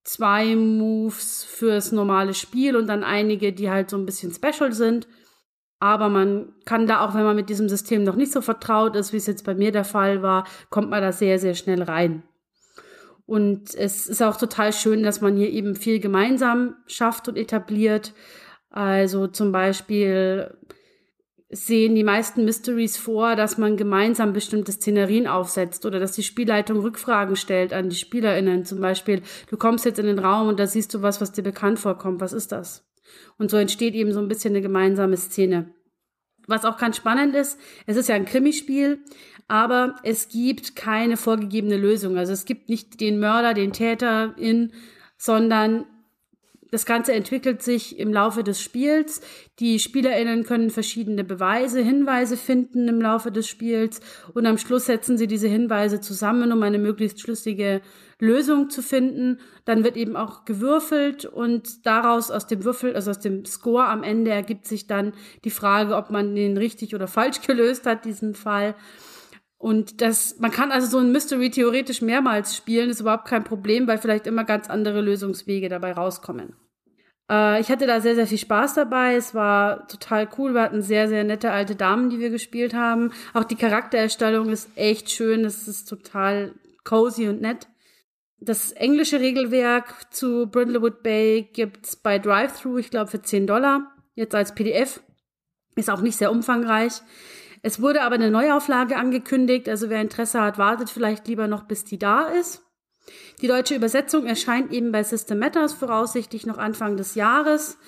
[0.04, 5.08] zwei Moves fürs normale Spiel und dann einige, die halt so ein bisschen special sind.
[5.84, 9.12] Aber man kann da auch, wenn man mit diesem System noch nicht so vertraut ist,
[9.12, 12.22] wie es jetzt bei mir der Fall war, kommt man da sehr, sehr schnell rein.
[13.26, 18.14] Und es ist auch total schön, dass man hier eben viel gemeinsam schafft und etabliert.
[18.70, 20.56] Also zum Beispiel
[21.50, 26.78] sehen die meisten Mysteries vor, dass man gemeinsam bestimmte Szenerien aufsetzt oder dass die Spielleitung
[26.78, 28.64] Rückfragen stellt an die SpielerInnen.
[28.64, 29.20] Zum Beispiel,
[29.50, 32.22] du kommst jetzt in den Raum und da siehst du was, was dir bekannt vorkommt.
[32.22, 32.86] Was ist das?
[33.38, 35.70] Und so entsteht eben so ein bisschen eine gemeinsame Szene.
[36.46, 38.98] Was auch ganz spannend ist, es ist ja ein Krimispiel,
[39.48, 42.18] aber es gibt keine vorgegebene Lösung.
[42.18, 44.72] Also es gibt nicht den Mörder, den Täter in,
[45.16, 45.86] sondern
[46.74, 49.20] das Ganze entwickelt sich im Laufe des Spiels.
[49.60, 54.00] Die SpielerInnen können verschiedene Beweise, Hinweise finden im Laufe des Spiels
[54.34, 57.80] und am Schluss setzen sie diese Hinweise zusammen, um eine möglichst schlüssige
[58.18, 59.40] Lösung zu finden.
[59.64, 64.02] Dann wird eben auch gewürfelt und daraus aus dem Würfel, also aus dem Score am
[64.02, 65.12] Ende ergibt sich dann
[65.44, 68.74] die Frage, ob man den richtig oder falsch gelöst hat, diesen Fall.
[69.58, 73.86] Und das, man kann also so ein Mystery theoretisch mehrmals spielen, ist überhaupt kein Problem,
[73.86, 76.54] weil vielleicht immer ganz andere Lösungswege dabei rauskommen.
[77.30, 79.14] Äh, ich hatte da sehr, sehr viel Spaß dabei.
[79.14, 80.54] Es war total cool.
[80.54, 83.12] Wir hatten sehr, sehr nette alte Damen, die wir gespielt haben.
[83.32, 85.44] Auch die Charaktererstellung ist echt schön.
[85.44, 86.52] Es ist total
[86.84, 87.66] cozy und nett.
[88.44, 93.94] Das englische Regelwerk zu Brindlewood Bay gibt's bei Drive-Thru, ich glaube, für 10 Dollar.
[94.14, 95.00] Jetzt als PDF.
[95.76, 97.00] Ist auch nicht sehr umfangreich.
[97.62, 99.68] Es wurde aber eine Neuauflage angekündigt.
[99.68, 102.62] Also wer Interesse hat, wartet vielleicht lieber noch, bis die da ist.
[103.40, 107.78] Die deutsche Übersetzung erscheint eben bei System Matters voraussichtlich noch Anfang des Jahres.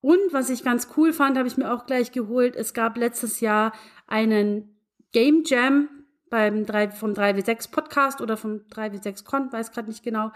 [0.00, 2.56] Und was ich ganz cool fand, habe ich mir auch gleich geholt.
[2.56, 3.72] Es gab letztes Jahr
[4.06, 4.80] einen
[5.12, 5.90] Game Jam
[6.30, 10.32] beim 3, vom 3W6 Podcast oder vom 3W6 Con, weiß gerade nicht genau.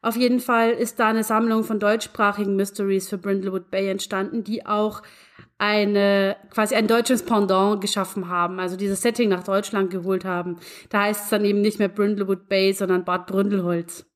[0.00, 4.64] Auf jeden Fall ist da eine Sammlung von deutschsprachigen Mysteries für Brindlewood Bay entstanden, die
[4.64, 5.02] auch
[5.58, 10.58] eine, quasi ein deutsches Pendant geschaffen haben, also dieses Setting nach Deutschland geholt haben.
[10.88, 14.06] Da heißt es dann eben nicht mehr Brindlewood Bay, sondern Bad Bründelholz.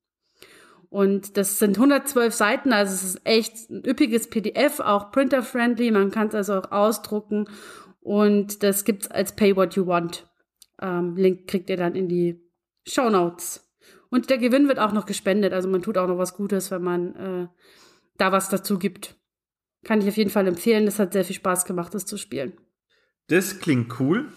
[0.89, 6.11] Und das sind 112 Seiten, also es ist echt ein üppiges PDF, auch printer-friendly, man
[6.11, 7.49] kann es also auch ausdrucken
[7.99, 10.27] und das gibt's als Pay What You Want.
[10.83, 12.39] Ähm, Link kriegt ihr dann in die
[12.85, 13.73] Show Notes.
[14.09, 16.83] Und der Gewinn wird auch noch gespendet, also man tut auch noch was Gutes, wenn
[16.83, 17.47] man äh,
[18.17, 19.15] da was dazu gibt.
[19.83, 20.85] Kann ich auf jeden Fall empfehlen.
[20.85, 22.53] Das hat sehr viel Spaß gemacht, das zu spielen.
[23.27, 24.27] Das klingt cool.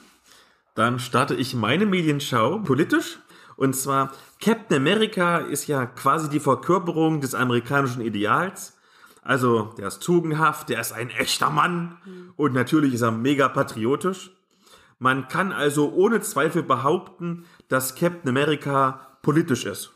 [0.75, 3.19] Dann starte ich meine Medienschau politisch.
[3.57, 8.79] Und zwar, Captain America ist ja quasi die Verkörperung des amerikanischen Ideals.
[9.23, 11.97] Also, der ist tugendhaft, der ist ein echter Mann
[12.37, 14.36] und natürlich ist er mega patriotisch.
[14.99, 19.93] Man kann also ohne Zweifel behaupten, dass Captain America politisch ist.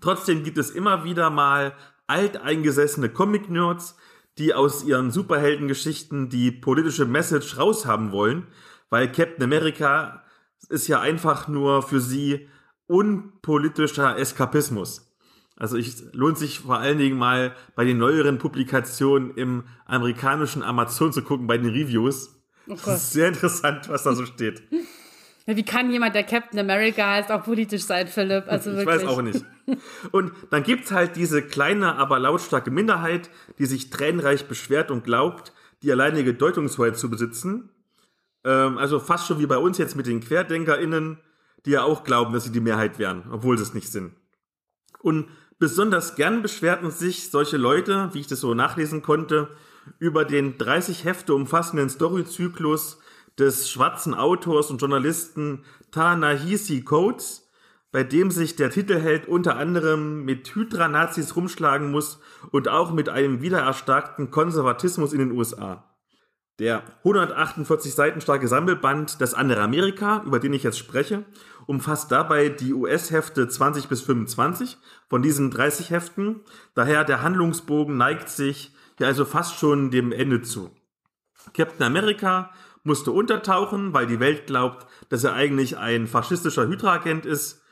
[0.00, 1.74] Trotzdem gibt es immer wieder mal
[2.06, 3.96] alteingesessene Comic-Nerds,
[4.38, 8.46] die aus ihren Superheldengeschichten die politische Message raushaben wollen,
[8.90, 10.22] weil Captain America
[10.68, 12.48] ist ja einfach nur für sie
[12.86, 15.14] unpolitischer Eskapismus.
[15.56, 21.12] Also ich lohnt sich vor allen Dingen mal bei den neueren Publikationen im amerikanischen Amazon
[21.12, 22.43] zu gucken, bei den Reviews.
[22.66, 24.62] Oh sehr interessant, was da so steht.
[25.46, 28.44] Wie kann jemand, der Captain America heißt, auch politisch sein, Philipp?
[28.48, 29.44] Also ich weiß auch nicht.
[30.10, 35.52] Und dann gibt's halt diese kleine, aber lautstarke Minderheit, die sich tränenreich beschwert und glaubt,
[35.82, 37.68] die alleinige Deutungshoheit zu besitzen.
[38.44, 41.18] Ähm, also fast schon wie bei uns jetzt mit den QuerdenkerInnen,
[41.66, 44.12] die ja auch glauben, dass sie die Mehrheit wären, obwohl sie es nicht sind.
[45.00, 49.50] Und besonders gern beschwerten sich solche Leute, wie ich das so nachlesen konnte,
[49.98, 52.98] über den 30 Hefte umfassenden Storyzyklus
[53.38, 57.50] des schwarzen Autors und Journalisten Ta-Nehisi Coates,
[57.92, 62.20] bei dem sich der Titelheld unter anderem mit Hydra-Nazis rumschlagen muss
[62.50, 65.84] und auch mit einem wiedererstarkten Konservatismus in den USA.
[66.60, 71.24] Der 148 Seiten starke Sammelband Das andere Amerika, über den ich jetzt spreche,
[71.66, 74.76] umfasst dabei die US-Hefte 20 bis 25
[75.08, 76.40] von diesen 30 Heften.
[76.74, 80.70] Daher der Handlungsbogen neigt sich ja also fast schon dem Ende zu.
[81.52, 82.50] Captain America
[82.82, 87.62] musste untertauchen, weil die Welt glaubt, dass er eigentlich ein faschistischer Hydra-Agent ist.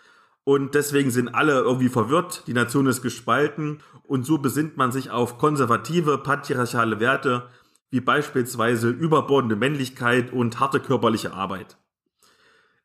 [0.44, 5.10] Und deswegen sind alle irgendwie verwirrt, die Nation ist gespalten und so besinnt man sich
[5.10, 7.48] auf konservative, patriarchale Werte
[7.90, 11.76] wie beispielsweise überbordende Männlichkeit und harte körperliche Arbeit.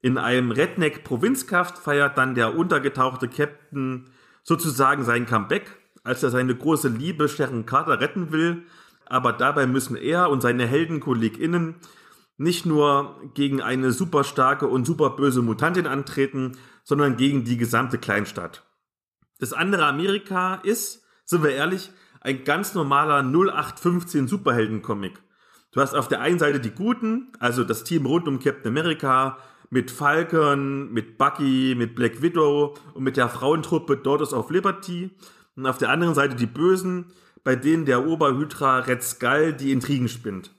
[0.02, 4.12] In einem Redneck-Provinzkaft feiert dann der untergetauchte Captain
[4.44, 5.72] sozusagen sein Comeback,
[6.08, 8.64] als er seine große Liebe Sharon Carter retten will,
[9.06, 11.76] aber dabei müssen er und seine HeldenkollegInnen
[12.38, 17.98] nicht nur gegen eine super starke und super böse Mutantin antreten, sondern gegen die gesamte
[17.98, 18.64] Kleinstadt.
[19.40, 21.92] Das andere Amerika ist, sind wir ehrlich,
[22.22, 25.22] ein ganz normaler 0815 Superhelden-Comic.
[25.72, 29.38] Du hast auf der einen Seite die Guten, also das Team rund um Captain America,
[29.70, 35.12] mit Falcon, mit Bucky, mit Black Widow und mit der Frauentruppe Daughters of Liberty.
[35.58, 37.06] Und auf der anderen Seite die Bösen,
[37.44, 40.52] bei denen der Oberhydra Red Skull die Intrigen spinnt.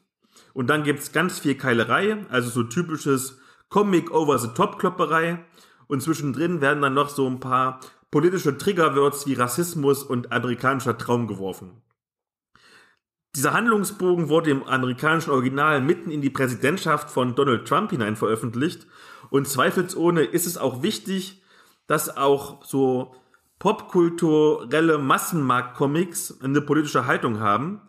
[0.52, 5.44] Und dann gibt's ganz viel Keilerei, also so typisches Comic over the top Klopperei.
[5.87, 7.80] Und zwischendrin werden dann noch so ein paar
[8.11, 11.80] politische Triggerwords wie Rassismus und amerikanischer Traum geworfen.
[13.37, 18.87] Dieser Handlungsbogen wurde im amerikanischen Original mitten in die Präsidentschaft von Donald Trump hinein veröffentlicht.
[19.30, 21.42] Und zweifelsohne ist es auch wichtig,
[21.87, 23.14] dass auch so
[23.59, 27.81] popkulturelle Massenmarkt-Comics eine politische Haltung haben,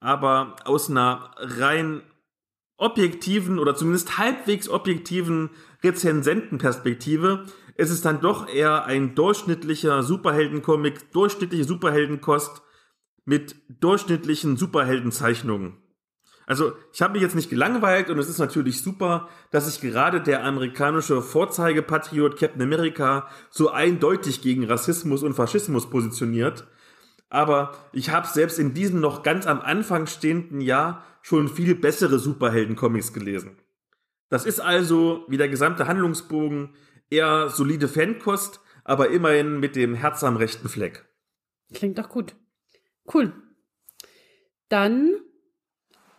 [0.00, 2.02] aber aus einer rein
[2.76, 5.50] objektiven oder zumindest halbwegs objektiven
[5.82, 12.62] Rezensentenperspektive ist es dann doch eher ein durchschnittlicher Superheldencomic, durchschnittliche Superheldenkost
[13.24, 15.76] mit durchschnittlichen Superheldenzeichnungen.
[16.46, 20.20] Also ich habe mich jetzt nicht gelangweilt und es ist natürlich super, dass sich gerade
[20.20, 26.64] der amerikanische Vorzeigepatriot Captain America so eindeutig gegen Rassismus und Faschismus positioniert.
[27.28, 32.20] Aber ich habe selbst in diesem noch ganz am Anfang stehenden Jahr schon viel bessere
[32.20, 33.58] Superhelden-Comics gelesen.
[34.28, 36.74] Das ist also, wie der gesamte Handlungsbogen,
[37.10, 41.04] eher solide Fankost, aber immerhin mit dem Herz am rechten Fleck.
[41.74, 42.36] Klingt doch gut.
[43.12, 43.32] Cool.
[44.68, 45.16] Dann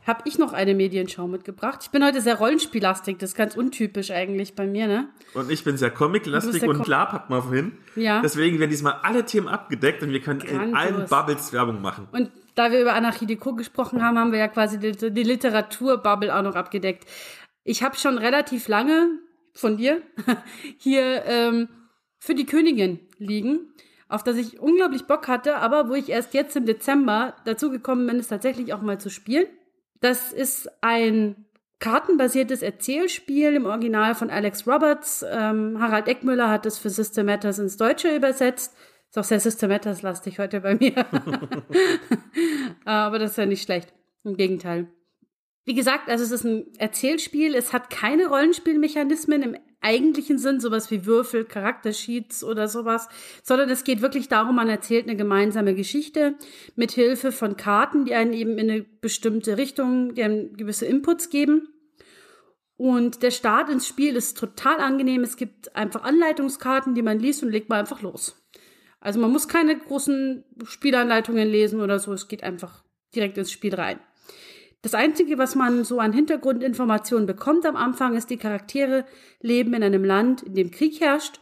[0.08, 1.80] habe ich noch eine Medienschau mitgebracht.
[1.84, 5.10] Ich bin heute sehr rollenspiellastig, das ist ganz untypisch eigentlich bei mir, ne?
[5.34, 7.74] Und ich bin sehr comiclastig und klar, pack mal vorhin.
[7.96, 8.22] Ja.
[8.22, 12.08] Deswegen werden diesmal alle Themen abgedeckt und wir können in allen Bubbles Werbung machen.
[12.12, 16.36] Und da wir über Anarchie Deco gesprochen haben, haben wir ja quasi die, die Literaturbubble
[16.36, 17.06] auch noch abgedeckt.
[17.64, 19.10] Ich habe schon relativ lange
[19.54, 20.02] von dir
[20.78, 21.68] hier ähm,
[22.20, 23.74] für die Königin liegen
[24.10, 28.08] auf das ich unglaublich Bock hatte, aber wo ich erst jetzt im Dezember dazu gekommen
[28.08, 29.48] bin, es tatsächlich auch mal zu spielen.
[30.00, 31.46] Das ist ein
[31.80, 35.26] kartenbasiertes Erzählspiel im Original von Alex Roberts.
[35.30, 38.76] Ähm, Harald Eckmüller hat es für System Matters ins Deutsche übersetzt.
[39.10, 40.94] Ist auch sehr System Matters lastig heute bei mir.
[42.86, 43.94] Aber das ist ja nicht schlecht.
[44.24, 44.88] Im Gegenteil.
[45.66, 47.54] Wie gesagt, also es ist ein Erzählspiel.
[47.54, 49.56] Es hat keine Rollenspielmechanismen im
[49.88, 53.08] eigentlichen Sinn, sowas wie Würfel, Charaktersheets oder sowas,
[53.42, 56.36] sondern es geht wirklich darum, man erzählt eine gemeinsame Geschichte
[56.76, 61.30] mit Hilfe von Karten, die einen eben in eine bestimmte Richtung, die einem gewisse Inputs
[61.30, 61.70] geben.
[62.76, 65.24] Und der Start ins Spiel ist total angenehm.
[65.24, 68.44] Es gibt einfach Anleitungskarten, die man liest und legt man einfach los.
[69.00, 72.14] Also man muss keine großen Spielanleitungen lesen oder so.
[72.14, 72.84] Es geht einfach
[73.16, 74.00] direkt ins Spiel rein.
[74.82, 79.06] Das Einzige, was man so an Hintergrundinformationen bekommt am Anfang, ist, die Charaktere
[79.42, 81.42] leben in einem Land, in dem Krieg herrscht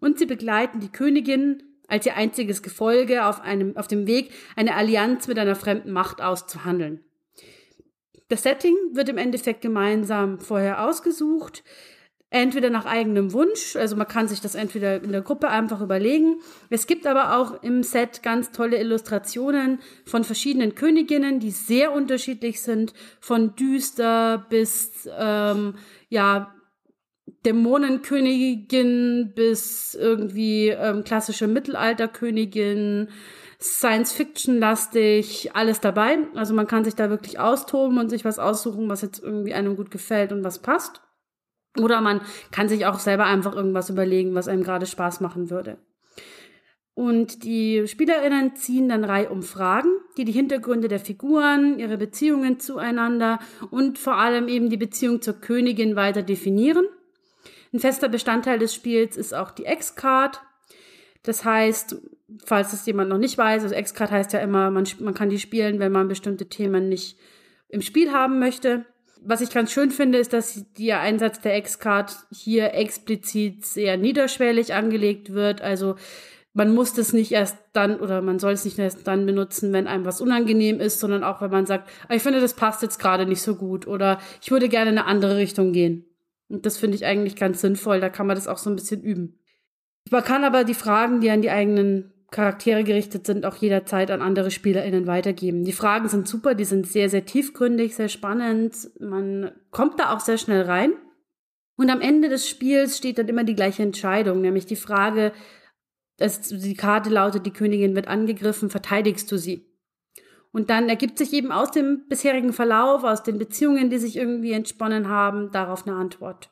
[0.00, 4.76] und sie begleiten die Königin als ihr einziges Gefolge auf, einem, auf dem Weg, eine
[4.76, 7.04] Allianz mit einer fremden Macht auszuhandeln.
[8.28, 11.64] Das Setting wird im Endeffekt gemeinsam vorher ausgesucht
[12.30, 16.40] entweder nach eigenem Wunsch, also man kann sich das entweder in der Gruppe einfach überlegen.
[16.70, 22.62] Es gibt aber auch im Set ganz tolle Illustrationen von verschiedenen Königinnen, die sehr unterschiedlich
[22.62, 25.74] sind, von düster bis ähm,
[26.08, 26.54] ja
[27.44, 33.08] Dämonenkönigin bis irgendwie ähm, klassische Mittelalterkönigin.
[33.62, 36.18] Science-Fiction-lastig, alles dabei.
[36.34, 39.76] Also man kann sich da wirklich austoben und sich was aussuchen, was jetzt irgendwie einem
[39.76, 41.02] gut gefällt und was passt.
[41.78, 45.78] Oder man kann sich auch selber einfach irgendwas überlegen, was einem gerade Spaß machen würde.
[46.94, 52.58] Und die SpielerInnen ziehen dann Reihe um Fragen, die die Hintergründe der Figuren, ihre Beziehungen
[52.58, 53.38] zueinander
[53.70, 56.84] und vor allem eben die Beziehung zur Königin weiter definieren.
[57.72, 60.42] Ein fester Bestandteil des Spiels ist auch die X-Card.
[61.22, 61.96] Das heißt,
[62.44, 65.38] falls es jemand noch nicht weiß, also X-Card heißt ja immer, man, man kann die
[65.38, 67.16] spielen, wenn man bestimmte Themen nicht
[67.68, 68.84] im Spiel haben möchte
[69.22, 74.74] was ich ganz schön finde, ist, dass der Einsatz der X-Card hier explizit sehr niederschwellig
[74.74, 75.60] angelegt wird.
[75.62, 75.96] Also
[76.52, 79.86] man muss das nicht erst dann oder man soll es nicht erst dann benutzen, wenn
[79.86, 82.98] einem was unangenehm ist, sondern auch wenn man sagt, ah, ich finde, das passt jetzt
[82.98, 86.06] gerade nicht so gut oder ich würde gerne in eine andere Richtung gehen.
[86.48, 88.00] Und das finde ich eigentlich ganz sinnvoll.
[88.00, 89.38] Da kann man das auch so ein bisschen üben.
[90.10, 94.22] Man kann aber die Fragen, die an die eigenen Charaktere gerichtet sind, auch jederzeit an
[94.22, 95.64] andere SpielerInnen weitergeben.
[95.64, 98.90] Die Fragen sind super, die sind sehr, sehr tiefgründig, sehr spannend.
[99.00, 100.92] Man kommt da auch sehr schnell rein.
[101.76, 105.32] Und am Ende des Spiels steht dann immer die gleiche Entscheidung, nämlich die Frage,
[106.18, 109.66] dass die Karte lautet, die Königin wird angegriffen, verteidigst du sie?
[110.52, 114.52] Und dann ergibt sich eben aus dem bisherigen Verlauf, aus den Beziehungen, die sich irgendwie
[114.52, 116.50] entsponnen haben, darauf eine Antwort.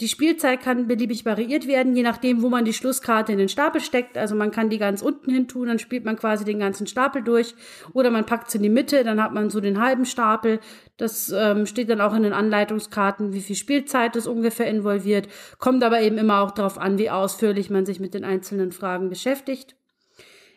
[0.00, 3.80] Die Spielzeit kann beliebig variiert werden, je nachdem, wo man die Schlusskarte in den Stapel
[3.80, 4.16] steckt.
[4.16, 7.22] Also man kann die ganz unten hin tun, dann spielt man quasi den ganzen Stapel
[7.22, 7.54] durch.
[7.92, 10.60] Oder man packt sie in die Mitte, dann hat man so den halben Stapel.
[10.96, 15.28] Das ähm, steht dann auch in den Anleitungskarten, wie viel Spielzeit das ungefähr involviert.
[15.58, 19.08] Kommt aber eben immer auch darauf an, wie ausführlich man sich mit den einzelnen Fragen
[19.10, 19.76] beschäftigt.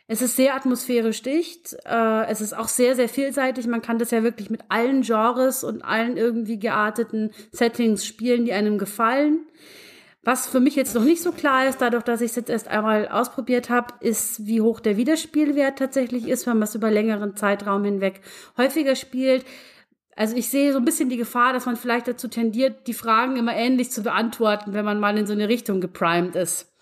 [0.08, 1.76] Es ist sehr atmosphärisch dicht.
[1.86, 3.66] Äh, es ist auch sehr, sehr vielseitig.
[3.68, 8.54] Man kann das ja wirklich mit allen Genres und allen irgendwie gearteten Settings spielen, die
[8.54, 9.48] einem gefallen.
[10.22, 12.68] Was für mich jetzt noch nicht so klar ist, dadurch, dass ich es jetzt erst
[12.68, 17.36] einmal ausprobiert habe, ist, wie hoch der Wiederspielwert tatsächlich ist, wenn man es über längeren
[17.36, 18.22] Zeitraum hinweg
[18.58, 19.46] häufiger spielt.
[20.16, 23.38] Also ich sehe so ein bisschen die Gefahr, dass man vielleicht dazu tendiert, die Fragen
[23.38, 26.74] immer ähnlich zu beantworten, wenn man mal in so eine Richtung geprimed ist.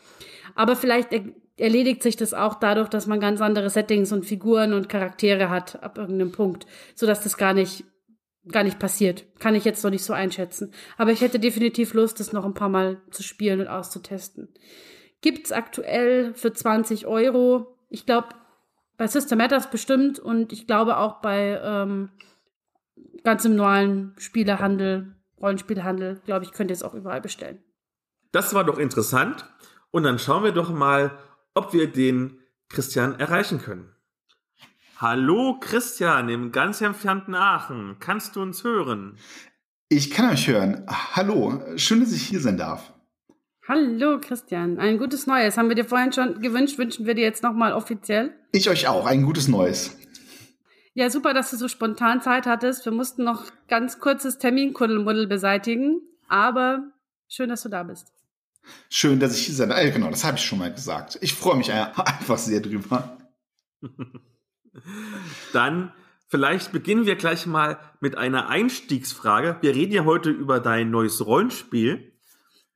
[0.56, 1.10] Aber vielleicht
[1.58, 5.82] erledigt sich das auch dadurch, dass man ganz andere Settings und Figuren und Charaktere hat
[5.84, 7.86] ab irgendeinem Punkt, so dass das gar nicht
[8.52, 9.26] gar nicht passiert.
[9.40, 10.74] Kann ich jetzt noch nicht so einschätzen.
[10.98, 14.50] Aber ich hätte definitiv Lust, das noch ein paar Mal zu spielen und auszutesten.
[15.22, 17.78] Gibt's aktuell für 20 Euro.
[17.90, 18.30] Ich glaube,
[18.98, 22.10] bei System Matters bestimmt und ich glaube auch bei ähm,
[23.24, 27.64] ganz im normalen Spielehandel, Rollenspielhandel, glaube ich, könnt ihr es auch überall bestellen.
[28.32, 29.46] Das war doch interessant.
[29.92, 31.18] Und dann schauen wir doch mal,
[31.54, 32.40] ob wir den
[32.70, 33.90] Christian erreichen können.
[34.98, 37.98] Hallo Christian im ganz entfernten Aachen.
[38.00, 39.18] Kannst du uns hören?
[39.90, 40.86] Ich kann euch hören.
[40.88, 42.94] Hallo, schön, dass ich hier sein darf.
[43.68, 45.58] Hallo Christian, ein gutes Neues.
[45.58, 48.34] Haben wir dir vorhin schon gewünscht, wünschen wir dir jetzt nochmal offiziell?
[48.52, 49.98] Ich euch auch, ein gutes Neues.
[50.94, 52.86] Ja, super, dass du so spontan Zeit hattest.
[52.86, 56.92] Wir mussten noch ganz kurzes Terminkuddelmuddel beseitigen, aber
[57.28, 58.13] schön, dass du da bist.
[58.90, 59.94] Schön, dass ich hier sein darf.
[59.94, 61.18] Genau, das habe ich schon mal gesagt.
[61.22, 63.18] Ich freue mich einfach sehr drüber.
[65.54, 65.94] Dann
[66.28, 69.58] vielleicht beginnen wir gleich mal mit einer Einstiegsfrage.
[69.62, 72.14] Wir reden ja heute über dein neues Rollenspiel,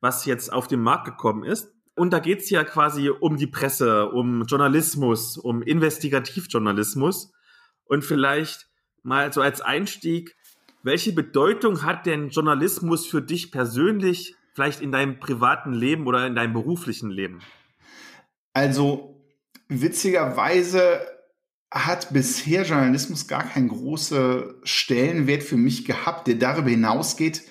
[0.00, 1.72] was jetzt auf den Markt gekommen ist.
[1.94, 7.32] Und da geht es ja quasi um die Presse, um Journalismus, um Investigativjournalismus.
[7.84, 8.68] Und vielleicht
[9.02, 10.36] mal so als Einstieg,
[10.82, 16.34] welche Bedeutung hat denn Journalismus für dich persönlich vielleicht in deinem privaten Leben oder in
[16.34, 17.42] deinem beruflichen Leben?
[18.52, 19.24] Also
[19.68, 21.00] witzigerweise
[21.70, 27.42] hat bisher Journalismus gar keinen großen Stellenwert für mich gehabt, der darüber hinausgeht,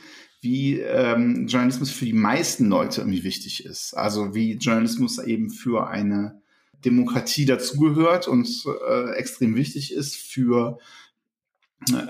[0.41, 3.93] wie ähm, Journalismus für die meisten Leute irgendwie wichtig ist.
[3.93, 6.41] Also wie Journalismus eben für eine
[6.83, 8.49] Demokratie dazugehört und
[8.89, 10.77] äh, extrem wichtig ist für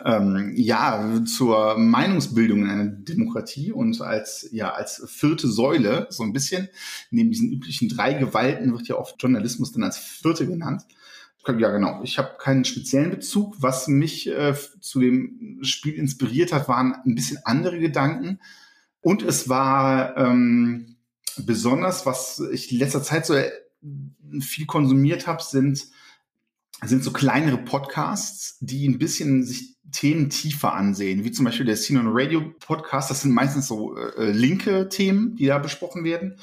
[0.05, 6.33] ähm, ja, zur Meinungsbildung in einer Demokratie und als, ja, als vierte Säule, so ein
[6.33, 6.69] bisschen,
[7.11, 10.83] neben diesen üblichen drei Gewalten wird ja oft Journalismus dann als vierte genannt.
[11.47, 12.01] Ja, genau.
[12.03, 13.55] Ich habe keinen speziellen Bezug.
[13.59, 18.41] Was mich äh, zu dem Spiel inspiriert hat, waren ein bisschen andere Gedanken.
[18.99, 20.97] Und es war ähm,
[21.37, 23.49] besonders, was ich in letzter Zeit so äh,
[24.41, 25.87] viel konsumiert habe, sind
[26.85, 31.77] sind so kleinere Podcasts, die ein bisschen sich Themen tiefer ansehen, wie zum Beispiel der
[31.77, 33.09] Scene on Radio Podcast.
[33.09, 36.37] Das sind meistens so äh, linke Themen, die da besprochen werden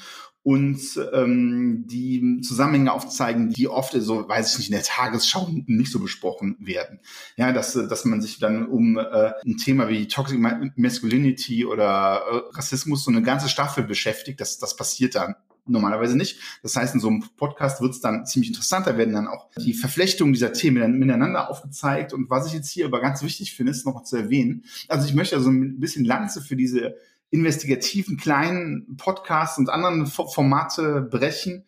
[0.45, 0.79] und
[1.11, 5.99] ähm, die Zusammenhänge aufzeigen, die oft so, weiß ich nicht, in der Tagesschau nicht so
[5.99, 6.99] besprochen werden.
[7.35, 10.39] Ja, dass, dass man sich dann um äh, ein Thema wie Toxic
[10.75, 15.33] Masculinity oder äh, Rassismus so eine ganze Staffel beschäftigt, das, das passiert dann
[15.67, 16.39] normalerweise nicht.
[16.63, 18.87] Das heißt, in so einem Podcast wird es dann ziemlich interessant.
[18.87, 22.13] Da werden dann auch die Verflechtungen dieser Themen miteinander aufgezeigt.
[22.13, 24.63] Und was ich jetzt hier aber ganz wichtig finde, ist noch zu erwähnen.
[24.87, 26.95] Also ich möchte also ein bisschen Lanze für diese
[27.31, 31.65] investigativen kleinen Podcasts und anderen Formate brechen,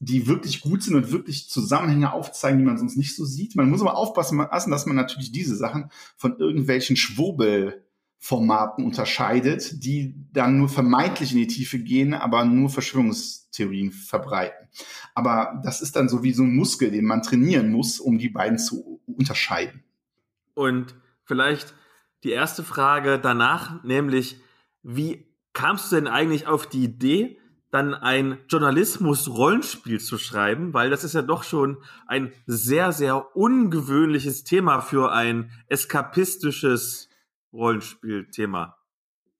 [0.00, 3.54] die wirklich gut sind und wirklich Zusammenhänge aufzeigen, die man sonst nicht so sieht.
[3.54, 7.86] Man muss aber aufpassen, dass man natürlich diese Sachen von irgendwelchen Schwurbel
[8.24, 14.68] Formaten unterscheidet, die dann nur vermeintlich in die Tiefe gehen, aber nur Verschwörungstheorien verbreiten.
[15.12, 18.28] Aber das ist dann so wie so ein Muskel, den man trainieren muss, um die
[18.28, 19.82] beiden zu unterscheiden.
[20.54, 20.94] Und
[21.24, 21.74] vielleicht
[22.22, 24.40] die erste Frage danach, nämlich,
[24.84, 27.40] wie kamst du denn eigentlich auf die Idee,
[27.72, 34.44] dann ein Journalismus-Rollenspiel zu schreiben, weil das ist ja doch schon ein sehr, sehr ungewöhnliches
[34.44, 37.08] Thema für ein eskapistisches
[37.52, 38.76] Rollenspielthema?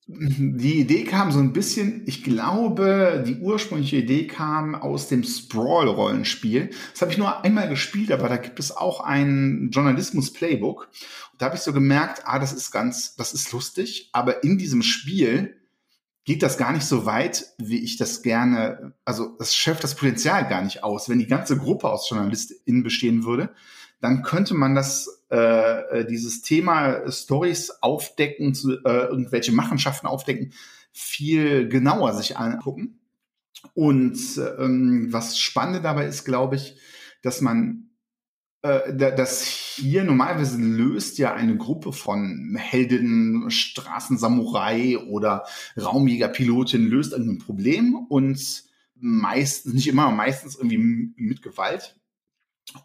[0.08, 6.70] die Idee kam so ein bisschen, ich glaube, die ursprüngliche Idee kam aus dem Sprawl-Rollenspiel.
[6.92, 10.90] Das habe ich nur einmal gespielt, aber da gibt es auch ein Journalismus-Playbook.
[11.38, 14.82] Da habe ich so gemerkt, ah, das ist ganz, das ist lustig, aber in diesem
[14.82, 15.56] Spiel
[16.24, 20.48] geht das gar nicht so weit, wie ich das gerne, also das schöpft das Potenzial
[20.48, 21.08] gar nicht aus.
[21.08, 23.54] Wenn die ganze Gruppe aus JournalistInnen bestehen würde,
[24.02, 30.52] dann könnte man das, äh, äh dieses Thema Stories aufdecken, zu, äh, irgendwelche Machenschaften aufdecken,
[30.92, 32.98] viel genauer sich angucken.
[33.74, 34.18] Und
[34.58, 36.76] ähm, was spannend dabei ist, glaube ich,
[37.22, 37.90] dass man
[38.62, 45.44] äh, das hier normalerweise löst ja eine Gruppe von Heldinnen, Straßensamurai oder
[45.80, 48.64] Raumjägerpilotin löst irgendein Problem und
[48.96, 51.96] meistens, nicht immer, meistens irgendwie mit Gewalt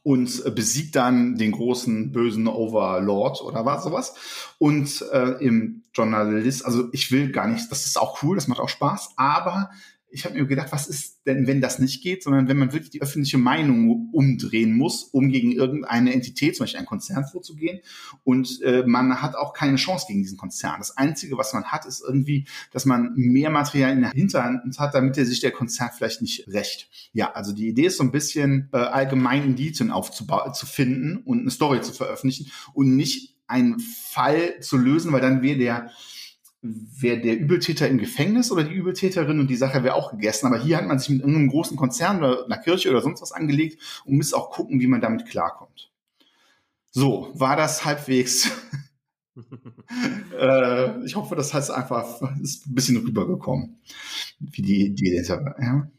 [0.03, 4.15] und äh, besiegt dann den großen bösen Overlord oder was sowas.
[4.57, 8.59] Und äh, im Journalist, also ich will gar nicht, das ist auch cool, das macht
[8.59, 9.69] auch Spaß, aber
[10.17, 12.89] ich habe mir gedacht, was ist denn, wenn das nicht geht, sondern wenn man wirklich
[12.89, 17.81] die öffentliche Meinung umdrehen muss, um gegen irgendeine Entität, zum Beispiel einen Konzern vorzugehen.
[18.23, 20.79] Und äh, man hat auch keine Chance gegen diesen Konzern.
[20.79, 24.95] Das Einzige, was man hat, ist irgendwie, dass man mehr Material in der Hinterhand hat,
[24.95, 26.89] damit er sich der Konzern vielleicht nicht rächt.
[27.13, 31.41] Ja, also die Idee ist so ein bisschen äh, allgemein Indizien aufzubauen, zu finden und
[31.41, 35.91] eine Story zu veröffentlichen und nicht einen Fall zu lösen, weil dann wäre der
[36.99, 40.47] wäre der Übeltäter im Gefängnis oder die Übeltäterin und die Sache wäre auch gegessen.
[40.47, 43.31] Aber hier hat man sich mit irgendeinem großen Konzern oder einer Kirche oder sonst was
[43.31, 45.91] angelegt und muss auch gucken, wie man damit klarkommt.
[46.91, 48.51] So, war das halbwegs.
[50.39, 53.79] äh, ich hoffe, das heißt einfach, ist ein bisschen rübergekommen,
[54.39, 55.55] wie die Idee war.
[55.61, 55.91] Ja.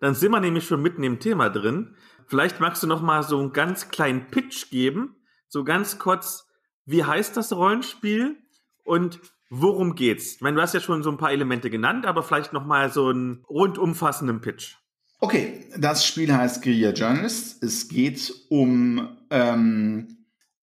[0.00, 1.94] Dann sind wir nämlich schon mitten im Thema drin.
[2.26, 5.16] Vielleicht magst du noch mal so einen ganz kleinen Pitch geben,
[5.48, 6.46] so ganz kurz.
[6.86, 8.36] Wie heißt das Rollenspiel
[8.84, 9.20] und
[9.50, 10.36] Worum geht's?
[10.36, 12.90] Ich meine, du hast ja schon so ein paar Elemente genannt, aber vielleicht noch mal
[12.90, 14.76] so einen rundumfassenden Pitch.
[15.18, 17.62] Okay, das Spiel heißt Guerilla Journalists.
[17.62, 20.20] Es geht um ähm,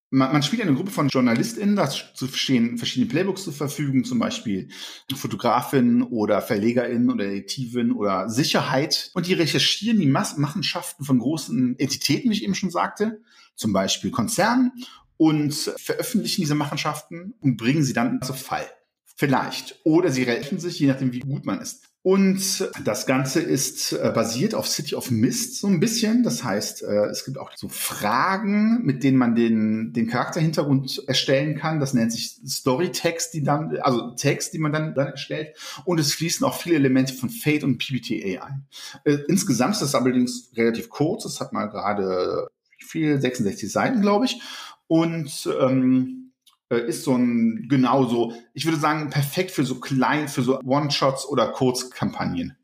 [0.10, 4.70] man, man spielt eine Gruppe von JournalistInnen, da stehen verschiedene Playbooks zur Verfügung, zum Beispiel
[5.14, 9.12] Fotografin oder VerlegerInnen oder Detektivin oder Sicherheit.
[9.14, 13.22] Und die recherchieren die Mas Machenschaften von großen Entitäten, wie ich eben schon sagte,
[13.56, 14.72] zum Beispiel Konzernen
[15.18, 18.68] und veröffentlichen diese Machenschaften und bringen sie dann zu Fall.
[19.20, 19.80] Vielleicht.
[19.84, 21.84] Oder sie rächen sich, je nachdem, wie gut man ist.
[22.04, 26.22] Und das Ganze ist äh, basiert auf City of Mist so ein bisschen.
[26.22, 31.58] Das heißt, äh, es gibt auch so Fragen, mit denen man den, den Charakterhintergrund erstellen
[31.58, 31.80] kann.
[31.80, 35.58] Das nennt sich Storytext, die dann, also Text, die man dann, dann erstellt.
[35.84, 38.68] Und es fließen auch viele Elemente von Fate und PBTA ein.
[39.04, 41.26] Äh, insgesamt ist das allerdings relativ kurz.
[41.26, 42.48] Es hat mal gerade
[42.86, 44.40] viel, 66 Seiten, glaube ich.
[44.88, 46.27] Und ähm, äh,
[46.70, 51.48] ist so ein genauso, ich würde sagen, perfekt für so klein, für so One-Shots oder
[51.48, 52.58] Kurzkampagnen.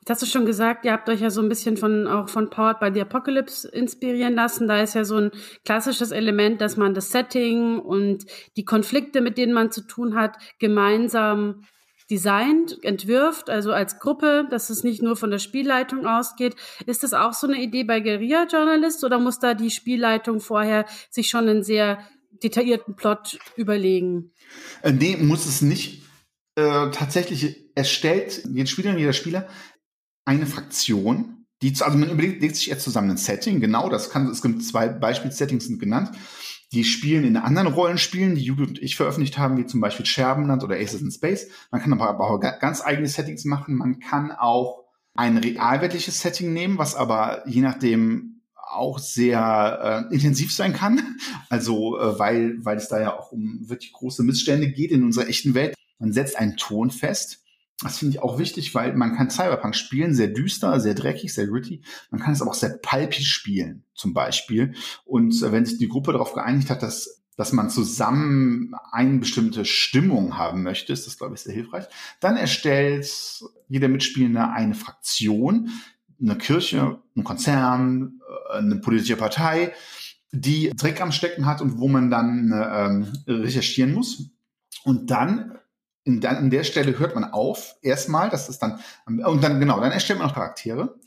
[0.00, 2.50] Jetzt hast du schon gesagt, ihr habt euch ja so ein bisschen von auch von
[2.50, 4.66] Powered by the Apocalypse inspirieren lassen.
[4.66, 5.30] Da ist ja so ein
[5.64, 8.26] klassisches Element, dass man das Setting und
[8.56, 11.62] die Konflikte, mit denen man zu tun hat, gemeinsam
[12.10, 16.56] designt, entwirft, also als Gruppe, dass es nicht nur von der Spielleitung ausgeht.
[16.86, 20.84] Ist das auch so eine Idee bei Guerilla Journalist oder muss da die Spielleitung vorher
[21.10, 21.98] sich schon einen sehr
[22.42, 24.32] detaillierten Plot überlegen?
[24.82, 26.02] Äh, nee, muss es nicht.
[26.54, 29.48] Äh, tatsächlich erstellt jede Spielerin, jeder Spieler
[30.24, 34.42] eine Fraktion, die, also man überlegt sich jetzt zusammen ein Setting, genau, das kann, es
[34.42, 36.10] gibt zwei Beispielsettings sind genannt,
[36.72, 40.64] die spielen in anderen Rollenspielen, die Judith und ich veröffentlicht haben, wie zum Beispiel Scherbenland
[40.64, 41.48] oder Aces in Space.
[41.70, 43.76] Man kann aber auch ganz eigene Settings machen.
[43.76, 44.84] Man kann auch
[45.14, 48.31] ein realweltliches Setting nehmen, was aber je nachdem
[48.72, 51.16] auch sehr äh, intensiv sein kann.
[51.48, 55.28] Also äh, weil, weil es da ja auch um wirklich große Missstände geht in unserer
[55.28, 55.74] echten Welt.
[55.98, 57.38] Man setzt einen Ton fest.
[57.82, 61.46] Das finde ich auch wichtig, weil man kann Cyberpunk spielen, sehr düster, sehr dreckig, sehr
[61.46, 61.82] gritty.
[62.10, 64.74] Man kann es aber auch sehr pulpy spielen, zum Beispiel.
[65.04, 69.64] Und äh, wenn sich die Gruppe darauf geeinigt hat, dass dass man zusammen eine bestimmte
[69.64, 71.86] Stimmung haben möchte, ist das, glaube ich, sehr hilfreich.
[72.20, 73.10] Dann erstellt
[73.68, 75.70] jeder Mitspielende eine Fraktion,
[76.22, 78.20] eine Kirche, ein Konzern,
[78.52, 79.72] äh, eine politische Partei,
[80.30, 84.30] die Dreck am Stecken hat und wo man dann ähm, recherchieren muss.
[84.84, 85.58] Und dann
[86.04, 89.80] in, der, an der Stelle hört man auf, erstmal, das ist dann, und dann, genau,
[89.80, 90.98] dann erstellt man noch Charaktere.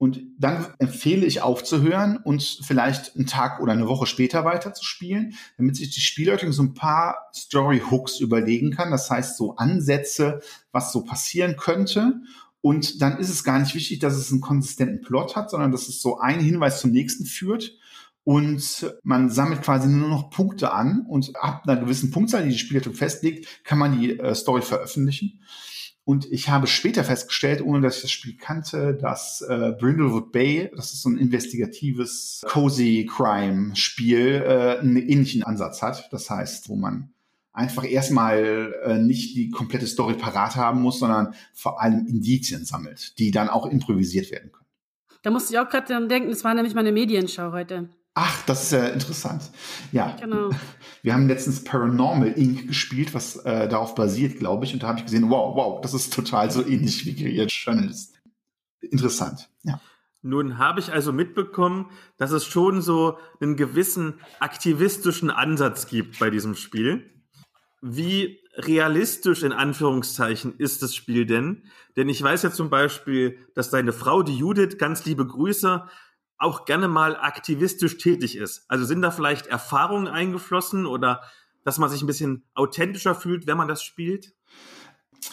[0.00, 4.84] Und dann empfehle ich aufzuhören und vielleicht einen Tag oder eine Woche später weiter zu
[4.84, 8.92] spielen, damit sich die Spielleitung so ein paar Story Hooks überlegen kann.
[8.92, 10.40] Das heißt, so Ansätze,
[10.70, 12.20] was so passieren könnte.
[12.60, 15.88] Und dann ist es gar nicht wichtig, dass es einen konsistenten Plot hat, sondern dass
[15.88, 17.76] es so einen Hinweis zum nächsten führt.
[18.24, 22.58] und man sammelt quasi nur noch Punkte an und ab einer gewissen Punktzahl, die die
[22.58, 25.40] Spielleitung festlegt, kann man die äh, Story veröffentlichen.
[26.04, 30.70] Und ich habe später festgestellt, ohne dass ich das Spiel kannte, dass äh, Brindlewood Bay,
[30.74, 36.08] das ist so ein investigatives Cozy Crime Spiel, äh, einen ähnlichen Ansatz hat.
[36.10, 37.12] Das heißt, wo man
[37.58, 43.18] einfach erstmal äh, nicht die komplette Story parat haben muss, sondern vor allem Indizien sammelt,
[43.18, 44.66] die dann auch improvisiert werden können.
[45.22, 47.88] Da musste ich auch gerade dran denken, das war nämlich meine Medienschau heute.
[48.14, 49.50] Ach, das ist ja interessant.
[49.92, 50.50] Ja, genau.
[51.02, 52.66] Wir haben letztens Paranormal Inc.
[52.66, 54.72] gespielt, was äh, darauf basiert, glaube ich.
[54.72, 58.20] Und da habe ich gesehen, wow, wow, das ist total so ähnlich wie Guerilla Journalist.
[58.80, 59.80] Interessant, ja.
[60.22, 66.30] Nun habe ich also mitbekommen, dass es schon so einen gewissen aktivistischen Ansatz gibt bei
[66.30, 67.17] diesem Spiel.
[67.80, 71.64] Wie realistisch in Anführungszeichen ist das Spiel denn?
[71.96, 75.86] Denn ich weiß ja zum Beispiel, dass deine Frau, die Judith, ganz liebe Grüße,
[76.38, 78.64] auch gerne mal aktivistisch tätig ist.
[78.68, 81.22] Also sind da vielleicht Erfahrungen eingeflossen oder
[81.64, 84.32] dass man sich ein bisschen authentischer fühlt, wenn man das spielt?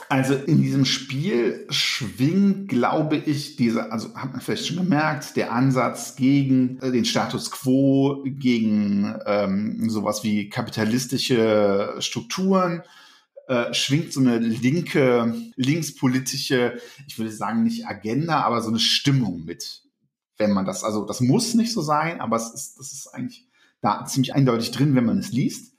[0.10, 5.52] Also in diesem Spiel schwingt, glaube ich, diese, also hat man vielleicht schon gemerkt, der
[5.52, 12.84] Ansatz gegen äh, den Status quo, gegen ähm, sowas wie kapitalistische Strukturen,
[13.48, 19.46] äh, schwingt so eine linke, linkspolitische, ich würde sagen nicht Agenda, aber so eine Stimmung
[19.46, 19.86] mit
[20.38, 23.48] wenn man das, also das muss nicht so sein, aber es ist, das ist eigentlich
[23.82, 25.75] da ziemlich eindeutig drin, wenn man es liest.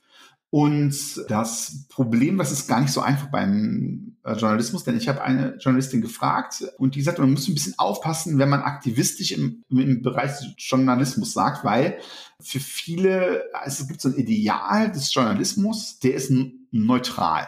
[0.49, 0.95] Und
[1.27, 5.57] das Problem, das ist gar nicht so einfach beim äh, Journalismus, denn ich habe eine
[5.57, 10.01] Journalistin gefragt und die sagt, man muss ein bisschen aufpassen, wenn man aktivistisch im, im
[10.01, 11.97] Bereich Journalismus sagt, weil
[12.39, 16.31] für viele, es gibt so ein Ideal des Journalismus, der ist
[16.71, 17.47] neutral.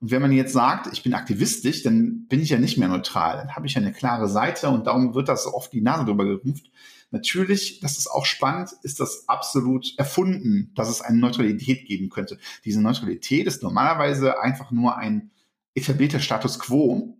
[0.00, 3.38] Und wenn man jetzt sagt, ich bin aktivistisch, dann bin ich ja nicht mehr neutral.
[3.38, 6.24] Dann habe ich ja eine klare Seite und darum wird das oft die Nase drüber
[6.24, 6.70] gerümpft.
[7.10, 12.38] Natürlich, das ist auch spannend, ist das absolut erfunden, dass es eine Neutralität geben könnte.
[12.64, 15.30] Diese Neutralität ist normalerweise einfach nur ein
[15.74, 17.16] etablierter Status quo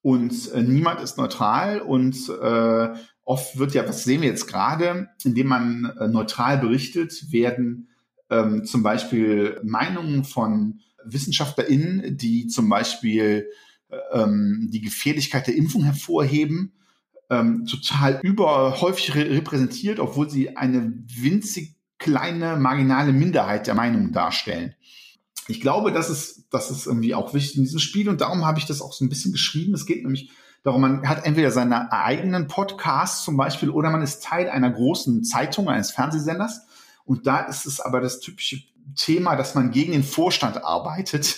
[0.00, 2.88] und äh, niemand ist neutral und äh,
[3.24, 7.88] oft wird ja, was sehen wir jetzt gerade, indem man äh, neutral berichtet, werden
[8.30, 13.48] ähm, zum Beispiel Meinungen von WissenschaftlerInnen, die zum Beispiel
[14.12, 16.72] ähm, die Gefährlichkeit der Impfung hervorheben,
[17.32, 24.74] ähm, total überhäufig re repräsentiert, obwohl sie eine winzig kleine, marginale Minderheit der Meinung darstellen.
[25.48, 28.58] Ich glaube, das ist, das ist irgendwie auch wichtig in diesem Spiel und darum habe
[28.58, 29.74] ich das auch so ein bisschen geschrieben.
[29.74, 30.30] Es geht nämlich
[30.62, 35.24] darum, man hat entweder seine eigenen Podcasts zum Beispiel oder man ist Teil einer großen
[35.24, 36.66] Zeitung, eines Fernsehsenders
[37.04, 38.62] und da ist es aber das typische
[38.96, 41.36] Thema, dass man gegen den Vorstand arbeitet,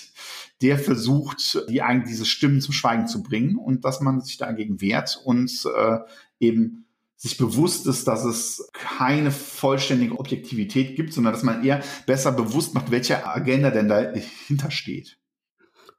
[0.65, 4.81] der versucht, die eigentlich diese Stimmen zum Schweigen zu bringen und dass man sich dagegen
[4.81, 5.99] wehrt und äh,
[6.41, 6.87] eben
[7.17, 12.75] sich bewusst ist, dass es keine vollständige Objektivität gibt, sondern dass man eher besser bewusst
[12.75, 15.19] macht, welche Agenda denn dahinter steht.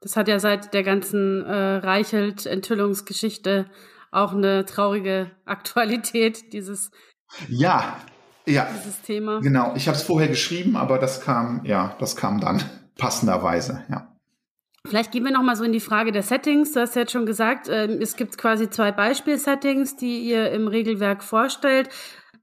[0.00, 3.70] Das hat ja seit der ganzen äh, Reichelt-Enthüllungsgeschichte
[4.10, 6.90] auch eine traurige Aktualität, dieses
[7.48, 8.00] ja,
[8.46, 9.40] ja, dieses Thema.
[9.40, 12.62] Genau, ich habe es vorher geschrieben, aber das kam, ja, das kam dann
[12.98, 14.15] passenderweise, ja.
[14.86, 16.72] Vielleicht gehen wir noch mal so in die Frage der Settings.
[16.72, 20.68] Du hast ja jetzt schon gesagt, ähm, es gibt quasi zwei Beispiel-Settings, die ihr im
[20.68, 21.88] Regelwerk vorstellt.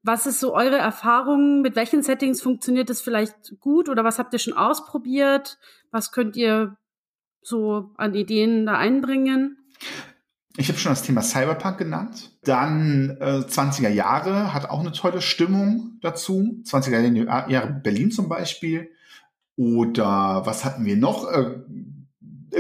[0.04, 1.62] Was ist so eure Erfahrung?
[1.62, 5.58] Mit welchen Settings funktioniert das vielleicht gut oder was habt ihr schon ausprobiert?
[5.92, 6.76] Was könnt ihr
[7.42, 9.58] so an Ideen da einbringen?
[10.58, 12.32] Ich habe schon das Thema Cyberpunk genannt.
[12.44, 16.62] Dann äh, 20er Jahre hat auch eine tolle Stimmung dazu.
[16.66, 18.92] 20er Jahre Berlin zum Beispiel.
[19.56, 21.32] Oder was hatten wir noch?
[21.32, 21.62] Äh,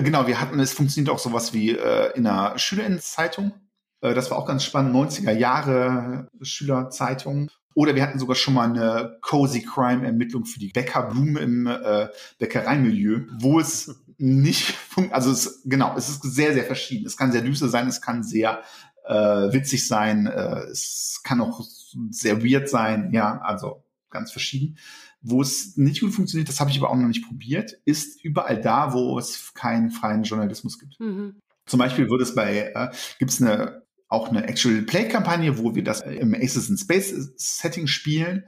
[0.02, 3.54] genau, wir hatten, es funktioniert auch sowas wie äh, in einer Schülerinnenzeitung.
[4.02, 4.96] Äh, das war auch ganz spannend.
[4.96, 7.50] 90er Jahre Schülerzeitung.
[7.76, 12.08] Oder wir hatten sogar schon mal eine Cozy Crime Ermittlung für die Bäckerblume im äh,
[12.38, 14.76] Bäckereimilieu, wo es nicht,
[15.10, 17.06] also es, genau, es ist sehr, sehr verschieden.
[17.06, 18.62] Es kann sehr düster sein, es kann sehr
[19.06, 21.62] äh, witzig sein, äh, es kann auch
[22.10, 24.78] sehr weird sein, ja, also ganz verschieden.
[25.24, 28.60] Wo es nicht gut funktioniert, das habe ich aber auch noch nicht probiert, ist überall
[28.60, 31.00] da, wo es keinen freien Journalismus gibt.
[31.00, 31.40] Mhm.
[31.66, 35.74] Zum Beispiel würde es bei, äh, gibt es eine auch eine Actual Play Kampagne, wo
[35.74, 38.46] wir das im Aces in Space Setting spielen.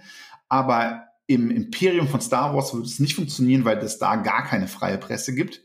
[0.47, 4.67] Aber im Imperium von Star Wars würde es nicht funktionieren, weil es da gar keine
[4.67, 5.63] freie Presse gibt.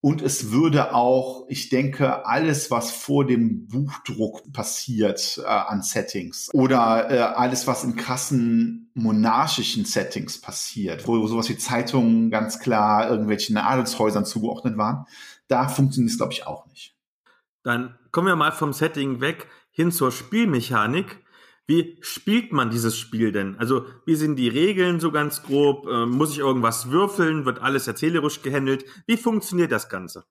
[0.00, 6.48] Und es würde auch, ich denke, alles, was vor dem Buchdruck passiert äh, an Settings
[6.54, 13.10] oder äh, alles, was in krassen monarchischen Settings passiert, wo sowas wie Zeitungen ganz klar
[13.10, 15.06] irgendwelchen Adelshäusern zugeordnet waren,
[15.48, 16.94] da funktioniert es, glaube ich, auch nicht.
[17.62, 21.18] Dann kommen wir mal vom Setting weg hin zur Spielmechanik.
[21.66, 23.56] Wie spielt man dieses Spiel denn?
[23.58, 25.86] Also, wie sind die Regeln so ganz grob?
[25.86, 27.44] Ähm, muss ich irgendwas würfeln?
[27.44, 28.84] Wird alles erzählerisch gehandelt?
[29.06, 30.24] Wie funktioniert das Ganze?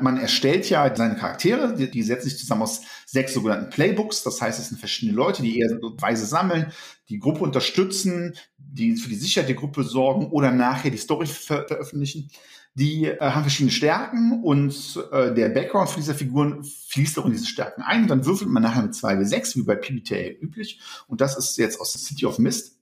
[0.00, 4.22] Man erstellt ja seine Charaktere, die, die setzen sich zusammen aus sechs sogenannten Playbooks.
[4.22, 6.72] Das heißt, es sind verschiedene Leute, die eher Weise sammeln,
[7.08, 11.66] die Gruppe unterstützen, die für die Sicherheit der Gruppe sorgen oder nachher die Story ver
[11.66, 12.30] veröffentlichen.
[12.74, 17.32] Die äh, haben verschiedene Stärken und äh, der Background für diese Figuren fließt auch in
[17.32, 18.02] diese Stärken ein.
[18.02, 20.80] Und dann würfelt man nachher mit 2W6, wie bei PBTA üblich.
[21.08, 22.78] Und das ist jetzt aus City of Mist.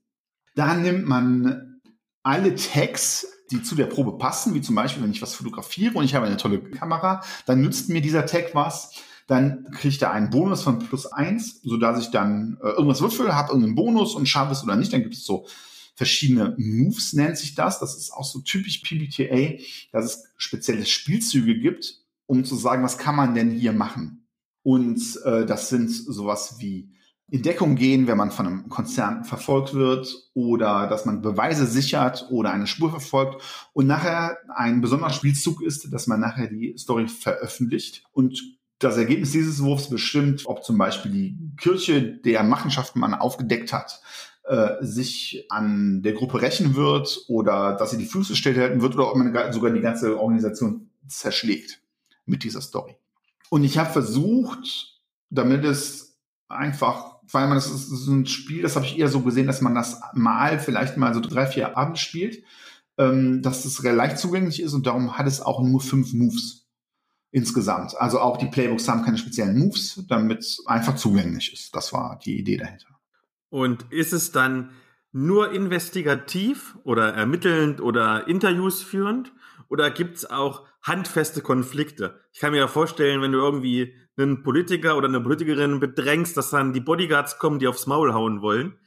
[0.54, 1.80] Da nimmt man
[2.22, 6.04] alle Tags, die zu der Probe passen, wie zum Beispiel, wenn ich was fotografiere und
[6.04, 8.92] ich habe eine tolle Kamera, dann nützt mir dieser Tag was.
[9.26, 13.48] Dann kriegt er einen Bonus von plus eins, sodass ich dann äh, irgendwas würfel, habe
[13.48, 14.92] irgendeinen Bonus und schaffe es oder nicht.
[14.92, 15.46] Dann gibt es so
[15.96, 17.80] verschiedene Moves nennt sich das.
[17.80, 19.58] Das ist auch so typisch PBTA,
[19.92, 24.28] dass es spezielle Spielzüge gibt, um zu sagen, was kann man denn hier machen?
[24.62, 26.90] Und äh, das sind sowas wie
[27.28, 32.26] in Deckung gehen, wenn man von einem Konzern verfolgt wird oder dass man Beweise sichert
[32.30, 37.08] oder eine Spur verfolgt und nachher ein besonderer Spielzug ist, dass man nachher die Story
[37.08, 38.40] veröffentlicht und
[38.78, 44.00] das Ergebnis dieses Wurfs bestimmt, ob zum Beispiel die Kirche, der Machenschaften man aufgedeckt hat,
[44.44, 49.10] äh, sich an der Gruppe rächen wird oder dass sie die Füße stillhalten wird oder
[49.10, 51.80] ob man sogar die ganze Organisation zerschlägt
[52.26, 52.96] mit dieser Story.
[53.48, 55.00] Und ich habe versucht,
[55.30, 56.18] damit es
[56.48, 59.60] einfach, weil man das ist, ist ein Spiel, das habe ich eher so gesehen, dass
[59.60, 62.42] man das mal vielleicht mal so drei, vier Abende spielt,
[62.98, 66.66] ähm, dass es leicht zugänglich ist und darum hat es auch nur fünf Moves
[67.30, 67.96] insgesamt.
[67.98, 71.74] Also auch die Playbooks haben keine speziellen Moves, damit es einfach zugänglich ist.
[71.74, 72.88] Das war die Idee dahinter.
[73.50, 74.70] Und ist es dann
[75.12, 79.32] nur investigativ oder ermittelnd oder Interviews führend?
[79.68, 82.20] Oder gibt es auch handfeste Konflikte?
[82.32, 86.50] Ich kann mir ja vorstellen, wenn du irgendwie einen Politiker oder eine Politikerin bedrängst, dass
[86.50, 88.78] dann die Bodyguards kommen, die aufs Maul hauen wollen.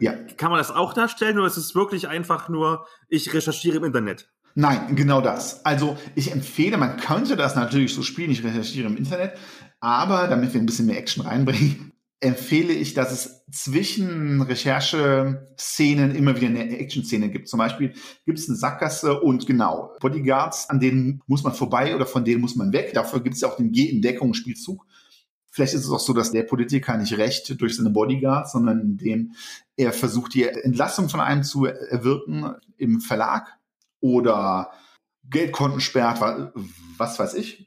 [0.00, 0.12] Ja.
[0.36, 4.28] Kann man das auch darstellen oder ist es wirklich einfach nur, ich recherchiere im Internet?
[4.54, 5.64] Nein, genau das.
[5.64, 9.38] Also ich empfehle, man könnte das natürlich so spielen, ich recherchiere im Internet,
[9.80, 16.36] aber damit wir ein bisschen mehr Action reinbringen, empfehle ich, dass es zwischen Rechercheszenen immer
[16.36, 17.48] wieder eine Action-Szene gibt.
[17.48, 17.92] Zum Beispiel
[18.24, 22.40] gibt es eine Sackgasse und genau, Bodyguards, an denen muss man vorbei oder von denen
[22.40, 22.92] muss man weg.
[22.94, 24.86] Dafür gibt es ja auch den Geh-in-Deckung-Spielzug.
[25.50, 29.32] Vielleicht ist es auch so, dass der Politiker nicht recht durch seine Bodyguards, sondern indem
[29.76, 33.56] er versucht, die Entlassung von einem zu erwirken im Verlag
[34.00, 34.70] oder
[35.24, 36.20] Geldkonten sperrt,
[36.98, 37.65] was weiß ich.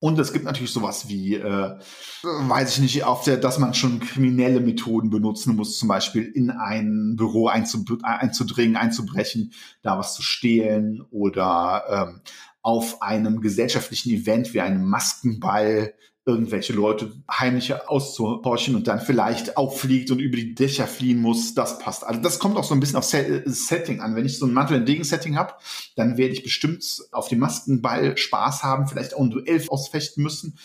[0.00, 1.76] Und es gibt natürlich sowas wie, äh,
[2.22, 6.50] weiß ich nicht, auf der, dass man schon kriminelle Methoden benutzen muss, zum Beispiel in
[6.50, 12.20] ein Büro einzudringen, einzubrechen, da was zu stehlen oder ähm,
[12.62, 15.94] auf einem gesellschaftlichen Event wie einem Maskenball
[16.28, 21.78] irgendwelche Leute heimlich auszuhorchen und dann vielleicht auffliegt und über die Dächer fliehen muss, das
[21.78, 22.04] passt.
[22.04, 24.14] Also das kommt auch so ein bisschen auf Setting an.
[24.14, 25.54] Wenn ich so ein Mantel- und Degen-Setting habe,
[25.96, 30.58] dann werde ich bestimmt auf dem Maskenball Spaß haben, vielleicht auch ein Duell ausfechten müssen.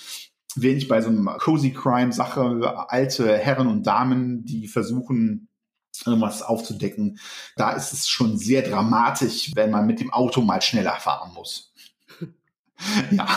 [0.56, 5.48] Wenn ich bei so einem Cozy Crime-Sache alte Herren und Damen, die versuchen,
[6.06, 7.20] irgendwas aufzudecken,
[7.56, 11.74] da ist es schon sehr dramatisch, wenn man mit dem Auto mal schneller fahren muss.
[13.12, 13.28] ja.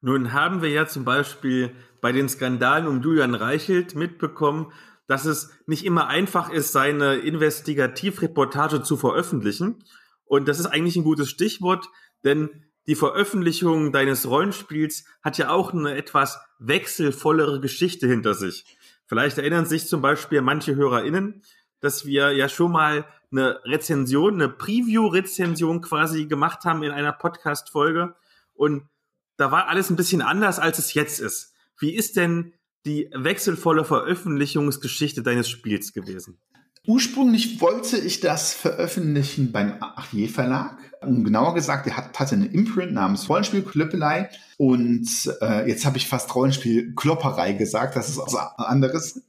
[0.00, 4.72] Nun haben wir ja zum Beispiel bei den Skandalen um Julian Reichelt mitbekommen,
[5.06, 9.84] dass es nicht immer einfach ist, seine Investigativreportage zu veröffentlichen.
[10.24, 11.88] Und das ist eigentlich ein gutes Stichwort,
[12.24, 18.64] denn die Veröffentlichung deines Rollenspiels hat ja auch eine etwas wechselvollere Geschichte hinter sich.
[19.06, 21.42] Vielleicht erinnern sich zum Beispiel manche HörerInnen,
[21.80, 28.14] dass wir ja schon mal eine Rezension, eine Preview-Rezension quasi gemacht haben in einer Podcast-Folge.
[28.54, 28.88] Und
[29.36, 31.52] da war alles ein bisschen anders, als es jetzt ist.
[31.78, 32.52] Wie ist denn
[32.86, 36.38] die wechselvolle Veröffentlichungsgeschichte deines Spiels gewesen?
[36.86, 40.78] Ursprünglich wollte ich das veröffentlichen beim Achier Verlag.
[41.00, 44.30] Und genauer gesagt, er hat, hatte eine Imprint namens Rollenspiel Klöppelei.
[44.56, 45.08] Und
[45.40, 47.96] äh, jetzt habe ich fast Rollenspiel Klopperei gesagt.
[47.96, 49.22] Das ist was anderes.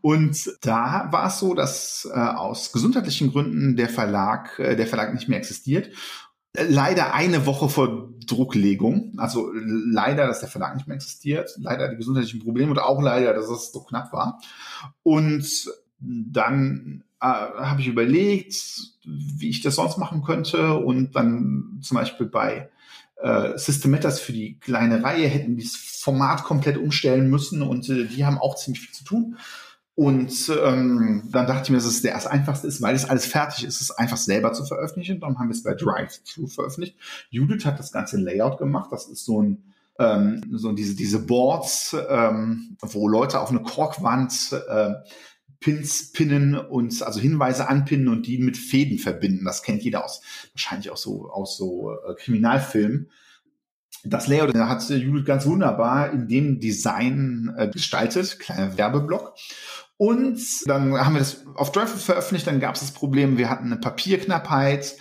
[0.00, 5.14] Und da war es so, dass äh, aus gesundheitlichen Gründen der Verlag, äh, der Verlag
[5.14, 5.90] nicht mehr existiert
[6.68, 9.14] leider eine Woche vor Drucklegung.
[9.18, 13.32] Also leider, dass der Verlag nicht mehr existiert, leider die gesundheitlichen Probleme und auch leider,
[13.34, 14.40] dass es so knapp war.
[15.02, 18.54] Und dann äh, habe ich überlegt,
[19.04, 22.68] wie ich das sonst machen könnte und dann zum Beispiel bei
[23.16, 28.26] äh, Systematas für die kleine Reihe hätten dieses Format komplett umstellen müssen und äh, die
[28.26, 29.36] haben auch ziemlich viel zu tun.
[29.96, 33.64] Und ähm, dann dachte ich mir, dass es der einfachste ist, weil es alles fertig
[33.64, 35.20] ist, es einfach selber zu veröffentlichen.
[35.20, 36.96] Darum haben wir es bei Drive zu veröffentlicht.
[37.30, 38.92] Judith hat das ganze Layout gemacht.
[38.92, 44.52] Das ist so ein ähm, so diese, diese Boards, ähm, wo Leute auf eine Korkwand
[44.68, 44.92] äh,
[45.60, 49.46] Pins pinnen und also Hinweise anpinnen und die mit Fäden verbinden.
[49.46, 50.20] Das kennt jeder aus
[50.52, 53.10] wahrscheinlich auch so aus so äh, Kriminalfilmen.
[54.04, 59.34] Das Layout hat Judith ganz wunderbar in dem Design äh, gestaltet, kleiner Werbeblock.
[59.98, 63.66] Und dann haben wir das auf Drive veröffentlicht, dann gab es das Problem, wir hatten
[63.66, 64.96] eine Papierknappheit,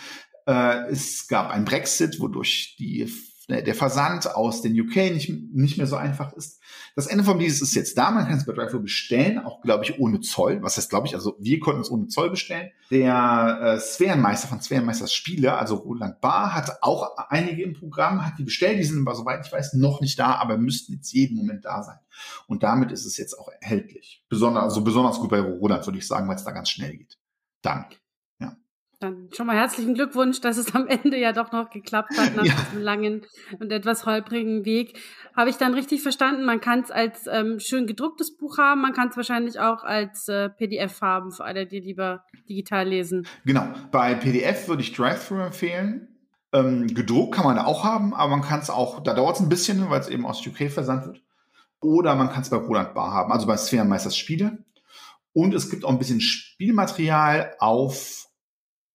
[0.47, 3.11] äh, es gab ein Brexit, wodurch die
[3.47, 6.61] der Versand aus den UK nicht, nicht mehr so einfach ist.
[6.95, 8.09] Das Ende vom Lied ist jetzt da.
[8.09, 10.63] Man kann es bei Drive bestellen, auch glaube ich ohne Zoll.
[10.63, 11.15] Was heißt glaube ich?
[11.15, 12.71] Also wir konnten es ohne Zoll bestellen.
[12.89, 18.39] Der äh, Sphärenmeister von Sphärenmeisters Spiele, also Roland Barr, hat auch einige im Programm, hat
[18.39, 18.79] die bestellt.
[18.79, 21.83] Die sind aber soweit ich weiß noch nicht da, aber müssten jetzt jeden Moment da
[21.83, 21.99] sein.
[22.47, 24.23] Und damit ist es jetzt auch erhältlich.
[24.29, 27.19] Besonders, also besonders gut bei Roland würde ich sagen, weil es da ganz schnell geht.
[27.61, 27.99] Dank.
[29.05, 32.43] Dann schon mal herzlichen Glückwunsch, dass es am Ende ja doch noch geklappt hat nach
[32.43, 32.53] ja.
[32.55, 33.21] diesem langen
[33.59, 34.99] und etwas holprigen Weg.
[35.35, 36.43] Habe ich dann richtig verstanden?
[36.43, 40.27] Man kann es als ähm, schön gedrucktes Buch haben, man kann es wahrscheinlich auch als
[40.27, 43.27] äh, PDF haben, für alle, die lieber digital lesen.
[43.45, 43.67] Genau.
[43.91, 46.07] Bei PDF würde ich Drive-Thru empfehlen.
[46.51, 49.41] Ähm, gedruckt kann man da auch haben, aber man kann es auch, da dauert es
[49.41, 51.21] ein bisschen, weil es eben aus UK versandt wird.
[51.79, 54.65] Oder man kann es bei Roland Bar haben, also bei Sphärenmeisters Spiele.
[55.31, 58.25] Und es gibt auch ein bisschen Spielmaterial auf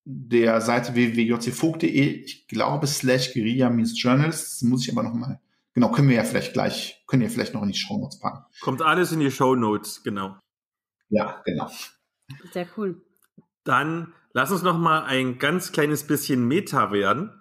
[0.04, 5.40] der Seite www.jcvogt.de, ich glaube, slash Guerilla means Journalists, muss ich aber noch mal,
[5.74, 8.44] genau, können wir ja vielleicht gleich, können wir vielleicht noch in die Show Notes packen.
[8.60, 10.36] Kommt alles in die Show Notes, genau.
[11.10, 11.70] Ja, genau.
[12.52, 13.02] Sehr cool.
[13.64, 17.32] Dann lass uns noch mal ein ganz kleines bisschen Meta werden.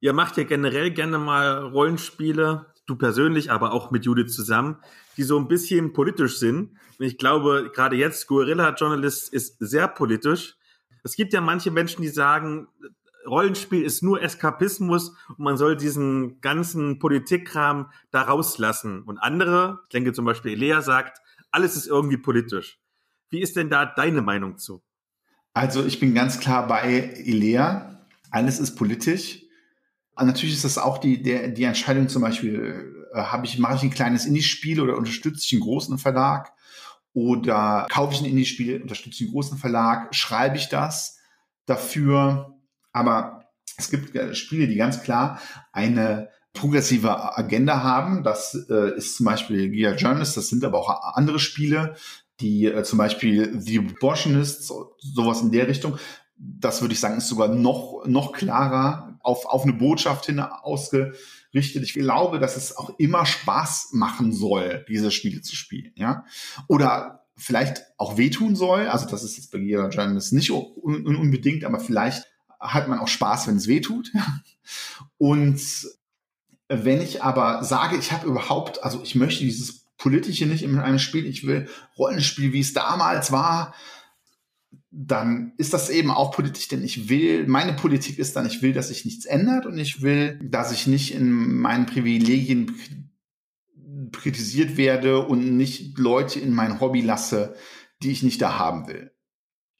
[0.00, 4.78] Ihr macht ja generell gerne mal Rollenspiele, du persönlich, aber auch mit Judith zusammen,
[5.16, 6.76] die so ein bisschen politisch sind.
[6.98, 10.56] Und ich glaube, gerade jetzt, Guerilla Journalist ist sehr politisch.
[11.04, 12.68] Es gibt ja manche Menschen, die sagen,
[13.26, 19.02] Rollenspiel ist nur Eskapismus und man soll diesen ganzen Politikkram da rauslassen.
[19.02, 21.20] Und andere, ich denke zum Beispiel Elea sagt,
[21.50, 22.78] alles ist irgendwie politisch.
[23.28, 24.82] Wie ist denn da deine Meinung zu?
[25.52, 28.06] Also ich bin ganz klar bei Elea.
[28.30, 29.42] Alles ist politisch.
[30.16, 33.82] Und natürlich ist das auch die, der, die Entscheidung zum Beispiel, äh, ich, mache ich
[33.82, 36.52] ein kleines Indie-Spiel oder unterstütze ich einen großen Verlag?
[37.12, 41.18] Oder kaufe ich ein Indie-Spiel, unterstütze einen großen Verlag, schreibe ich das
[41.66, 42.54] dafür.
[42.92, 43.44] Aber
[43.76, 45.40] es gibt äh, Spiele, die ganz klar
[45.72, 48.22] eine progressive Agenda haben.
[48.22, 51.94] Das äh, ist zum Beispiel Gear Journalist, das sind aber auch andere Spiele,
[52.40, 55.98] die äh, zum Beispiel The Abortionists, sowas in der Richtung.
[56.36, 61.14] Das würde ich sagen, ist sogar noch, noch klarer auf, auf eine Botschaft hin ausge,
[61.54, 61.82] richtet.
[61.82, 66.24] Ich glaube, dass es auch immer Spaß machen soll, diese Spiele zu spielen, ja.
[66.68, 68.86] Oder vielleicht auch wehtun soll.
[68.86, 72.26] Also das ist jetzt bei jeder Journalist nicht un unbedingt, aber vielleicht
[72.60, 74.12] hat man auch Spaß, wenn es wehtut.
[75.18, 75.60] Und
[76.68, 80.98] wenn ich aber sage, ich habe überhaupt, also ich möchte dieses Politische nicht in einem
[80.98, 81.68] Spiel, ich will
[81.98, 83.74] Rollenspiel, wie es damals war,
[84.92, 88.72] dann ist das eben auch politisch, denn ich will, meine Politik ist dann, ich will,
[88.72, 93.08] dass sich nichts ändert und ich will, dass ich nicht in meinen Privilegien
[94.12, 97.54] kritisiert werde und nicht Leute in mein Hobby lasse,
[98.02, 99.12] die ich nicht da haben will.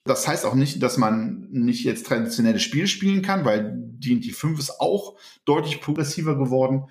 [0.04, 4.58] Das heißt auch nicht, dass man nicht jetzt traditionelle Spiele spielen kann, weil D&D 5
[4.58, 6.84] ist auch deutlich progressiver geworden.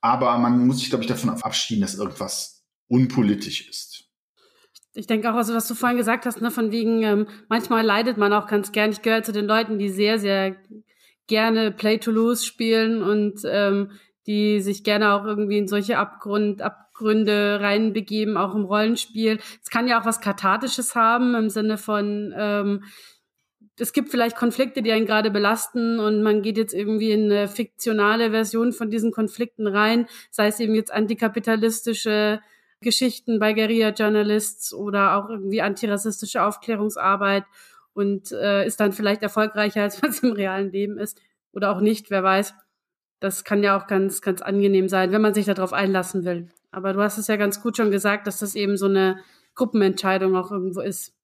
[0.00, 3.97] Aber man muss sich, glaube ich, davon abschieden, dass irgendwas unpolitisch ist
[4.94, 8.16] ich denke auch, also was du vorhin gesagt hast, ne, von wegen, ähm, manchmal leidet
[8.16, 8.90] man auch ganz gern.
[8.90, 10.56] Ich gehöre zu den Leuten, die sehr, sehr
[11.26, 13.92] gerne Play to Lose spielen und ähm,
[14.26, 19.38] die sich gerne auch irgendwie in solche Abgrund, Abgründe reinbegeben, auch im Rollenspiel.
[19.62, 22.84] Es kann ja auch was Kathartisches haben im Sinne von, ähm,
[23.78, 27.46] es gibt vielleicht Konflikte, die einen gerade belasten und man geht jetzt irgendwie in eine
[27.46, 32.40] fiktionale Version von diesen Konflikten rein, sei es eben jetzt antikapitalistische
[32.80, 37.44] Geschichten bei Guerilla Journalists oder auch irgendwie antirassistische Aufklärungsarbeit
[37.92, 41.20] und äh, ist dann vielleicht erfolgreicher, als was im realen Leben ist.
[41.52, 42.54] Oder auch nicht, wer weiß.
[43.20, 46.48] Das kann ja auch ganz, ganz angenehm sein, wenn man sich darauf einlassen will.
[46.70, 49.18] Aber du hast es ja ganz gut schon gesagt, dass das eben so eine
[49.54, 51.14] Gruppenentscheidung auch irgendwo ist.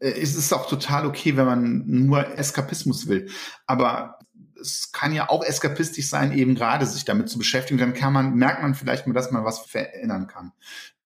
[0.00, 3.28] Äh, es ist auch total okay, wenn man nur Eskapismus will.
[3.66, 4.18] Aber
[4.64, 7.78] es kann ja auch eskapistisch sein, eben gerade sich damit zu beschäftigen.
[7.78, 10.52] Dann kann man, merkt man vielleicht mal, dass man was verändern kann.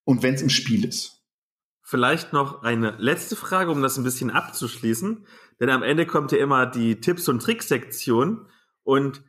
[0.05, 1.23] Und wenn es im Spiel ist.
[1.83, 5.27] Vielleicht noch eine letzte Frage, um das ein bisschen abzuschließen.
[5.61, 8.47] Denn am Ende kommt ja immer die Tipps- und Tricks-Sektion.
[8.83, 9.23] Und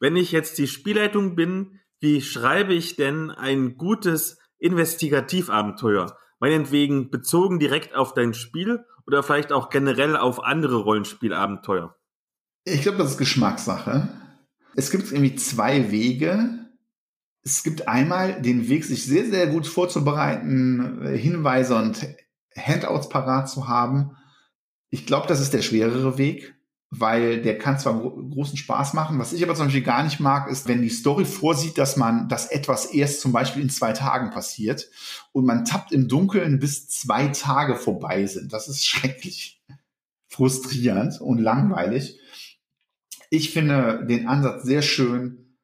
[0.00, 6.18] wenn ich jetzt die Spielleitung bin, wie schreibe ich denn ein gutes Investigativabenteuer?
[6.38, 11.96] Meinetwegen bezogen direkt auf dein Spiel oder vielleicht auch generell auf andere Rollenspielabenteuer?
[12.68, 14.08] Ich glaube, das ist Geschmackssache.
[14.74, 16.66] Es gibt irgendwie zwei Wege.
[17.44, 22.04] es gibt einmal den Weg, sich sehr, sehr gut vorzubereiten, äh, Hinweise und
[22.56, 24.16] Handouts parat zu haben.
[24.90, 26.56] Ich glaube, das ist der schwerere Weg,
[26.90, 29.20] weil der kann zwar großen Spaß machen.
[29.20, 32.28] Was ich aber zum Beispiel gar nicht mag, ist, wenn die Story vorsieht, dass man,
[32.28, 34.90] dass etwas erst zum Beispiel in zwei Tagen passiert
[35.30, 38.52] und man tappt im Dunkeln, bis zwei Tage vorbei sind.
[38.52, 39.62] Das ist schrecklich
[40.26, 42.18] frustrierend und langweilig.
[43.30, 45.56] Ich finde den Ansatz sehr schön,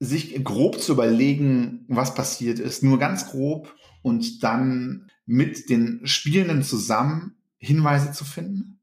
[0.00, 6.62] sich grob zu überlegen, was passiert ist, nur ganz grob und dann mit den Spielenden
[6.62, 8.80] zusammen Hinweise zu finden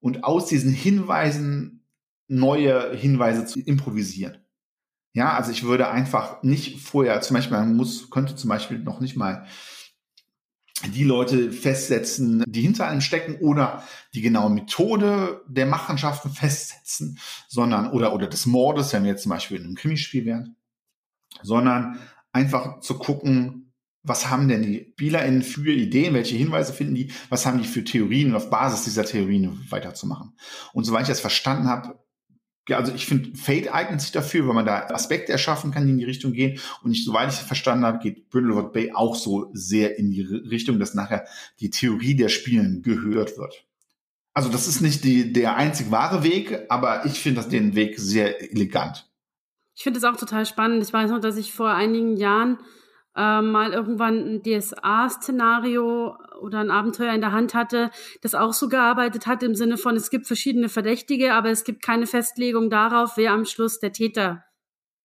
[0.00, 1.84] und aus diesen Hinweisen
[2.26, 4.38] neue Hinweise zu improvisieren.
[5.12, 9.00] Ja, also ich würde einfach nicht vorher, zum Beispiel, man muss, könnte zum Beispiel noch
[9.00, 9.46] nicht mal
[10.86, 17.18] die Leute festsetzen, die hinter einem stecken oder die genaue Methode der Machenschaften festsetzen,
[17.48, 20.56] sondern oder oder des Mordes, wenn wir jetzt zum Beispiel in einem Krimispiel wären,
[21.42, 21.98] sondern
[22.32, 23.72] einfach zu gucken,
[24.02, 27.84] was haben denn die SpielerInnen für Ideen, welche Hinweise finden die, was haben die für
[27.84, 30.32] Theorien und auf Basis dieser Theorien weiterzumachen.
[30.72, 31.98] Und soweit ich das verstanden habe,
[32.70, 35.92] ja, also ich finde, Fate eignet sich dafür, weil man da Aspekte erschaffen kann, die
[35.92, 36.58] in die Richtung gehen.
[36.82, 40.78] Und ich, soweit ich verstanden habe, geht Brindlewood Bay auch so sehr in die Richtung,
[40.78, 41.26] dass nachher
[41.58, 43.66] die Theorie der Spielen gehört wird.
[44.32, 48.52] Also das ist nicht die, der einzig wahre Weg, aber ich finde den Weg sehr
[48.52, 49.10] elegant.
[49.74, 50.82] Ich finde es auch total spannend.
[50.82, 52.58] Ich weiß noch, dass ich vor einigen Jahren
[53.16, 57.90] äh, mal irgendwann ein DSA-Szenario oder ein Abenteuer in der Hand hatte,
[58.22, 61.82] das auch so gearbeitet hat im Sinne von, es gibt verschiedene Verdächtige, aber es gibt
[61.82, 64.44] keine Festlegung darauf, wer am Schluss der Täter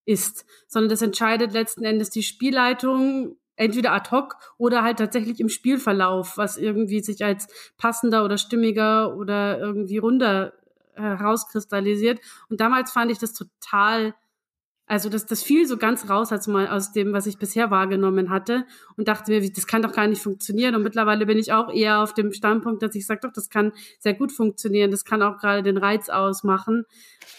[0.06, 5.50] ist, sondern das entscheidet letzten Endes die Spielleitung entweder ad hoc oder halt tatsächlich im
[5.50, 7.48] Spielverlauf, was irgendwie sich als
[7.78, 10.54] passender oder stimmiger oder irgendwie runder
[10.96, 12.20] herauskristallisiert.
[12.50, 14.14] Und damals fand ich das total
[14.88, 18.30] also das, das fiel so ganz raus als mal aus dem, was ich bisher wahrgenommen
[18.30, 18.66] hatte
[18.98, 20.76] und dachte mir, das kann doch gar nicht funktionieren.
[20.76, 23.72] Und mittlerweile bin ich auch eher auf dem Standpunkt, dass ich sage, doch, das kann
[24.00, 24.92] sehr gut funktionieren.
[24.92, 26.84] Das kann auch gerade den Reiz ausmachen.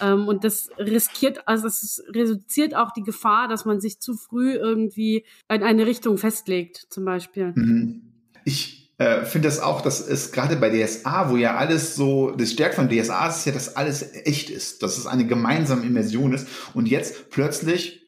[0.00, 4.54] Ähm, und das riskiert, also es reduziert auch die Gefahr, dass man sich zu früh
[4.54, 7.52] irgendwie in eine Richtung festlegt, zum Beispiel.
[7.54, 8.12] Mhm.
[8.44, 12.52] Ich äh, finde das auch, dass es gerade bei DSA, wo ja alles so, das
[12.52, 16.48] Stärke von DSA ist ja, dass alles echt ist, dass es eine gemeinsame Immersion ist.
[16.72, 18.06] Und jetzt plötzlich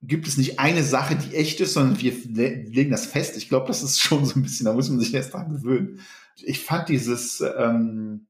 [0.00, 3.36] gibt es nicht eine Sache, die echt ist, sondern wir legen das fest.
[3.36, 6.00] Ich glaube, das ist schon so ein bisschen, da muss man sich erst dran gewöhnen.
[6.36, 8.26] Ich fand dieses ähm,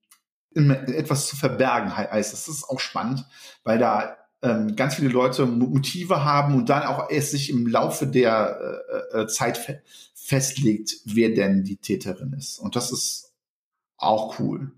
[0.54, 3.24] etwas zu verbergen heißt, das ist auch spannend,
[3.64, 8.06] weil da ähm, ganz viele Leute Motive haben und dann auch erst sich im Laufe
[8.06, 8.58] der
[9.12, 9.56] äh, äh, Zeit
[10.24, 12.58] festlegt, wer denn die Täterin ist.
[12.58, 13.32] Und das ist
[13.96, 14.72] auch cool.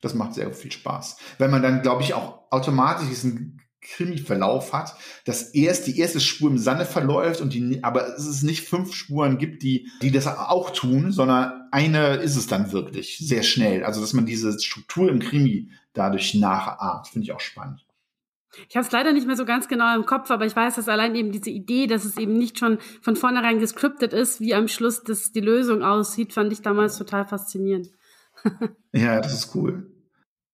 [0.00, 1.18] Das macht sehr viel Spaß.
[1.38, 6.50] Wenn man dann, glaube ich, auch automatisch diesen Krimi-Verlauf hat, dass erst die erste Spur
[6.50, 10.26] im Sande verläuft und die, aber es ist nicht fünf Spuren gibt, die, die das
[10.26, 13.84] auch tun, sondern eine ist es dann wirklich sehr schnell.
[13.84, 17.85] Also, dass man diese Struktur im Krimi dadurch nachahmt, finde ich auch spannend.
[18.68, 20.88] Ich habe es leider nicht mehr so ganz genau im Kopf, aber ich weiß, dass
[20.88, 24.68] allein eben diese Idee, dass es eben nicht schon von vornherein gescriptet ist, wie am
[24.68, 27.88] Schluss das die Lösung aussieht, fand ich damals total faszinierend.
[28.92, 29.90] ja, das ist cool.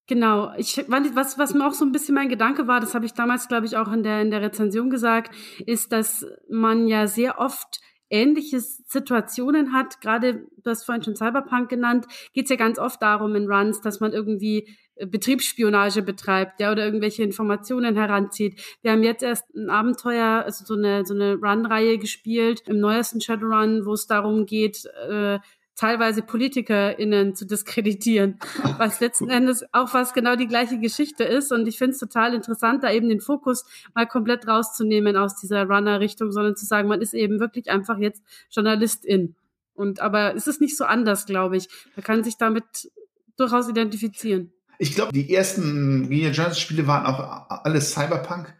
[0.08, 3.14] Genau, ich was was mir auch so ein bisschen mein Gedanke war, das habe ich
[3.14, 5.32] damals glaube ich auch in der in der Rezension gesagt,
[5.64, 7.80] ist, dass man ja sehr oft
[8.12, 10.00] ähnliche Situationen hat.
[10.00, 13.80] Gerade, du hast vorhin schon Cyberpunk genannt, geht es ja ganz oft darum in Runs,
[13.80, 18.60] dass man irgendwie äh, Betriebsspionage betreibt, ja, oder irgendwelche Informationen heranzieht.
[18.82, 23.20] Wir haben jetzt erst ein Abenteuer, also so eine, so eine Run-Reihe gespielt, im neuesten
[23.20, 25.38] Shadowrun, wo es darum geht, äh,
[25.82, 28.38] teilweise PolitikerInnen zu diskreditieren,
[28.78, 31.50] was letzten Endes auch fast genau die gleiche Geschichte ist.
[31.50, 35.64] Und ich finde es total interessant, da eben den Fokus mal komplett rauszunehmen aus dieser
[35.64, 38.22] Runner-Richtung, sondern zu sagen, man ist eben wirklich einfach jetzt
[38.52, 39.34] Journalistin.
[39.74, 41.66] Und aber es ist nicht so anders, glaube ich.
[41.96, 42.92] Man kann sich damit
[43.36, 44.52] durchaus identifizieren.
[44.78, 48.54] Ich glaube, die ersten Guerilla Journals Spiele waren auch alles Cyberpunk.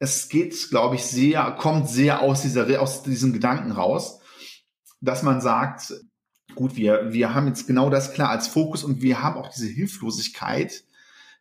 [0.00, 4.18] Es geht, glaube ich, sehr, kommt sehr aus dieser, aus diesem Gedanken raus,
[5.00, 5.94] dass man sagt,
[6.54, 9.66] gut, wir, wir haben jetzt genau das klar als Fokus und wir haben auch diese
[9.66, 10.84] Hilflosigkeit,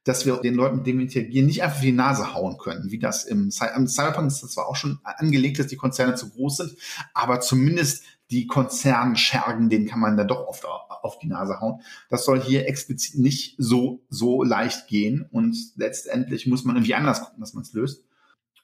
[0.03, 2.99] dass wir den Leuten, mit denen wir interagieren, nicht einfach die Nase hauen können, wie
[2.99, 6.77] das im, Cyberpunk ist das zwar auch schon angelegt, dass die Konzerne zu groß sind,
[7.13, 11.81] aber zumindest die Konzernschergen, denen kann man dann doch oft auf die Nase hauen.
[12.09, 17.21] Das soll hier explizit nicht so, so leicht gehen und letztendlich muss man irgendwie anders
[17.21, 18.03] gucken, dass man es löst.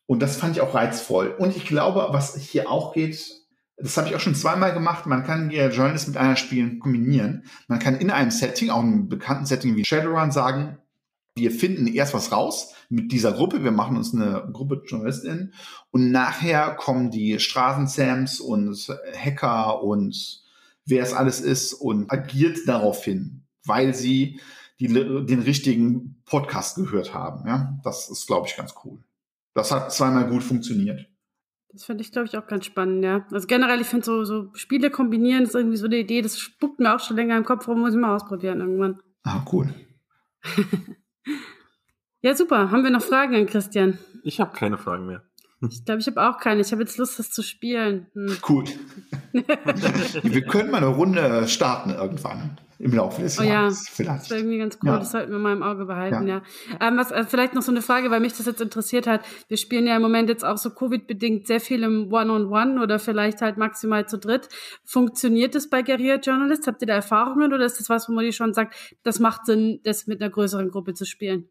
[0.05, 1.35] Und das fand ich auch reizvoll.
[1.37, 3.40] Und ich glaube, was hier auch geht,
[3.81, 5.05] das habe ich auch schon zweimal gemacht.
[5.05, 7.45] Man kann hier Journalist mit einer Spielen kombinieren.
[7.67, 10.77] Man kann in einem Setting, auch einem bekannten Setting wie Shadowrun sagen,
[11.35, 13.63] Wir finden erst was raus mit dieser Gruppe.
[13.63, 15.53] Wir machen uns eine Gruppe JournalistInnen
[15.91, 20.43] und nachher kommen die Straßensams und Hacker und
[20.85, 24.41] wer es alles ist und agiert daraufhin, weil sie
[24.81, 27.47] die, den richtigen Podcast gehört haben.
[27.47, 28.99] Ja, das ist, glaube ich, ganz cool.
[29.53, 31.07] Das hat zweimal gut funktioniert.
[31.73, 33.25] Das finde ich, glaube ich, auch ganz spannend, ja.
[33.31, 36.79] Also generell, ich finde so, so Spiele kombinieren ist irgendwie so eine Idee, das spuckt
[36.79, 39.01] mir auch schon länger im Kopf rum, muss ich mal ausprobieren irgendwann.
[39.23, 39.73] Ah, cool.
[42.21, 42.71] ja, super.
[42.71, 43.99] Haben wir noch Fragen an Christian?
[44.23, 45.23] Ich habe keine Fragen mehr.
[45.69, 46.61] Ich glaube, ich habe auch keine.
[46.61, 48.07] Ich habe jetzt Lust, das zu spielen.
[48.13, 48.37] Hm.
[48.41, 48.77] Gut.
[49.33, 53.85] wir können mal eine Runde starten irgendwann im Laufe des oh, Jahres.
[53.85, 54.21] Ja, vielleicht.
[54.21, 54.89] Das wäre irgendwie ganz cool.
[54.89, 54.97] Ja.
[54.97, 56.41] Das sollten wir mal im Auge behalten, ja.
[56.71, 56.87] ja.
[56.87, 59.21] Ähm, was, äh, vielleicht noch so eine Frage, weil mich das jetzt interessiert hat.
[59.47, 62.83] Wir spielen ja im Moment jetzt auch so Covid-bedingt sehr viel im One-on-One -on -One
[62.83, 64.49] oder vielleicht halt maximal zu dritt.
[64.83, 66.65] Funktioniert das bei Guerilla Journalist?
[66.65, 69.45] Habt ihr da Erfahrungen oder ist das was, wo man die schon sagt, das macht
[69.45, 71.49] Sinn, das mit einer größeren Gruppe zu spielen?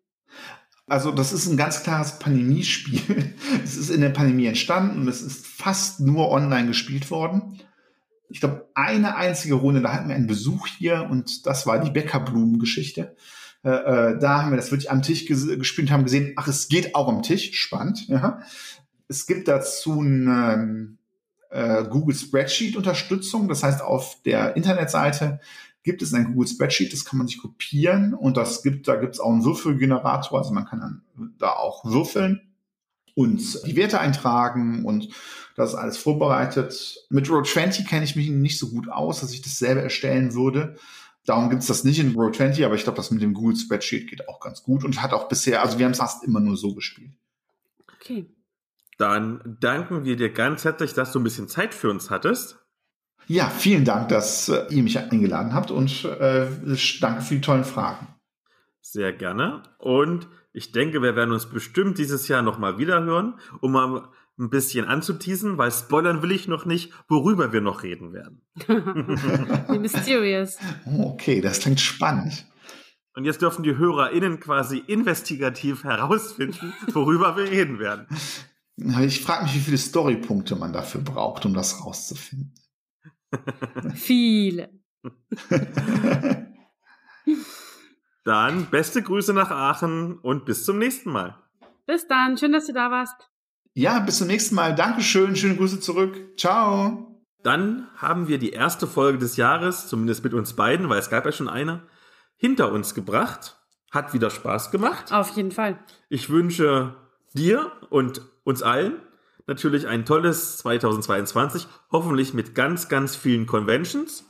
[0.90, 3.00] Also das ist ein ganz klares Pandemiespiel.
[3.64, 7.60] Es ist in der Pandemie entstanden und es ist fast nur online gespielt worden.
[8.28, 11.90] Ich glaube, eine einzige Runde, da hatten wir einen Besuch hier und das war die
[11.90, 13.14] Bäckerblumen-Geschichte.
[13.62, 16.48] Äh, äh, da haben wir das wirklich am Tisch ges gespielt und haben gesehen, ach,
[16.48, 17.52] es geht auch am Tisch.
[17.54, 18.08] Spannend.
[18.08, 18.40] Ja.
[19.06, 20.96] Es gibt dazu eine
[21.50, 23.48] äh, Google Spreadsheet-Unterstützung.
[23.48, 25.40] Das heißt, auf der Internetseite
[25.82, 29.14] gibt es ein Google Spreadsheet, das kann man sich kopieren und das gibt, da gibt
[29.14, 32.42] es auch einen Würfelgenerator, also man kann dann da auch würfeln
[33.14, 35.08] und die Werte eintragen und
[35.56, 37.06] das ist alles vorbereitet.
[37.10, 40.76] Mit Roll20 kenne ich mich nicht so gut aus, dass ich das selber erstellen würde.
[41.26, 44.08] Darum gibt es das nicht in Roll20, aber ich glaube, das mit dem Google Spreadsheet
[44.08, 46.56] geht auch ganz gut und hat auch bisher, also wir haben es fast immer nur
[46.56, 47.12] so gespielt.
[47.94, 48.26] Okay.
[48.96, 52.58] Dann danken wir dir ganz herzlich, dass du ein bisschen Zeit für uns hattest.
[53.30, 56.48] Ja, vielen Dank, dass äh, ihr mich eingeladen habt und äh,
[57.00, 58.08] danke für die tollen Fragen.
[58.80, 59.62] Sehr gerne.
[59.78, 64.84] Und ich denke, wir werden uns bestimmt dieses Jahr nochmal wiederhören, um mal ein bisschen
[64.84, 68.42] anzuteasen, weil spoilern will ich noch nicht, worüber wir noch reden werden.
[68.66, 70.58] Wie mysterious.
[70.98, 72.46] Okay, das klingt spannend.
[73.14, 78.08] Und jetzt dürfen die HörerInnen quasi investigativ herausfinden, worüber wir reden werden.
[79.02, 82.54] Ich frage mich, wie viele Storypunkte man dafür braucht, um das rauszufinden.
[83.94, 84.70] Viele.
[88.24, 91.38] Dann beste Grüße nach Aachen und bis zum nächsten Mal.
[91.86, 93.30] Bis dann, schön, dass du da warst.
[93.72, 94.74] Ja, bis zum nächsten Mal.
[94.74, 96.38] Dankeschön, schöne Grüße zurück.
[96.38, 97.24] Ciao.
[97.42, 101.24] Dann haben wir die erste Folge des Jahres, zumindest mit uns beiden, weil es gab
[101.24, 101.82] ja schon eine,
[102.36, 103.58] hinter uns gebracht.
[103.90, 105.12] Hat wieder Spaß gemacht.
[105.12, 105.78] Auf jeden Fall.
[106.08, 106.94] Ich wünsche
[107.32, 109.00] dir und uns allen
[109.50, 114.24] natürlich ein tolles 2022, hoffentlich mit ganz, ganz vielen Conventions.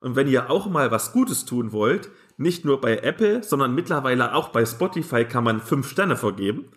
[0.00, 4.34] Und wenn ihr auch mal was Gutes tun wollt, nicht nur bei Apple, sondern mittlerweile
[4.34, 6.70] auch bei Spotify kann man fünf Sterne vergeben.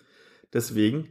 [0.54, 1.10] Deswegen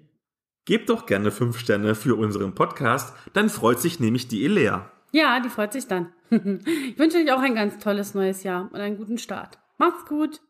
[0.66, 4.90] gebt doch gerne fünf Sterne für unseren Podcast, dann freut sich nämlich die Elea.
[5.12, 6.12] Ja, die freut sich dann.
[6.30, 9.58] ich wünsche euch auch ein ganz tolles neues Jahr und einen guten Start.
[9.78, 10.40] Macht's gut.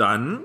[0.00, 0.44] Dann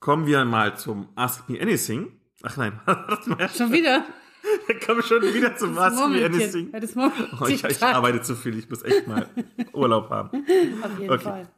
[0.00, 2.12] kommen wir mal zum Ask Me Anything.
[2.42, 2.78] Ach nein,
[3.56, 4.04] schon wieder.
[4.66, 6.72] Wir kommen schon wieder zum das Ask Me Anything.
[6.72, 9.30] Das oh, ich, ich, arbeite zu viel, ich muss echt mal
[9.72, 10.44] Urlaub haben.
[10.82, 11.24] Auf jeden okay.
[11.24, 11.48] Fall.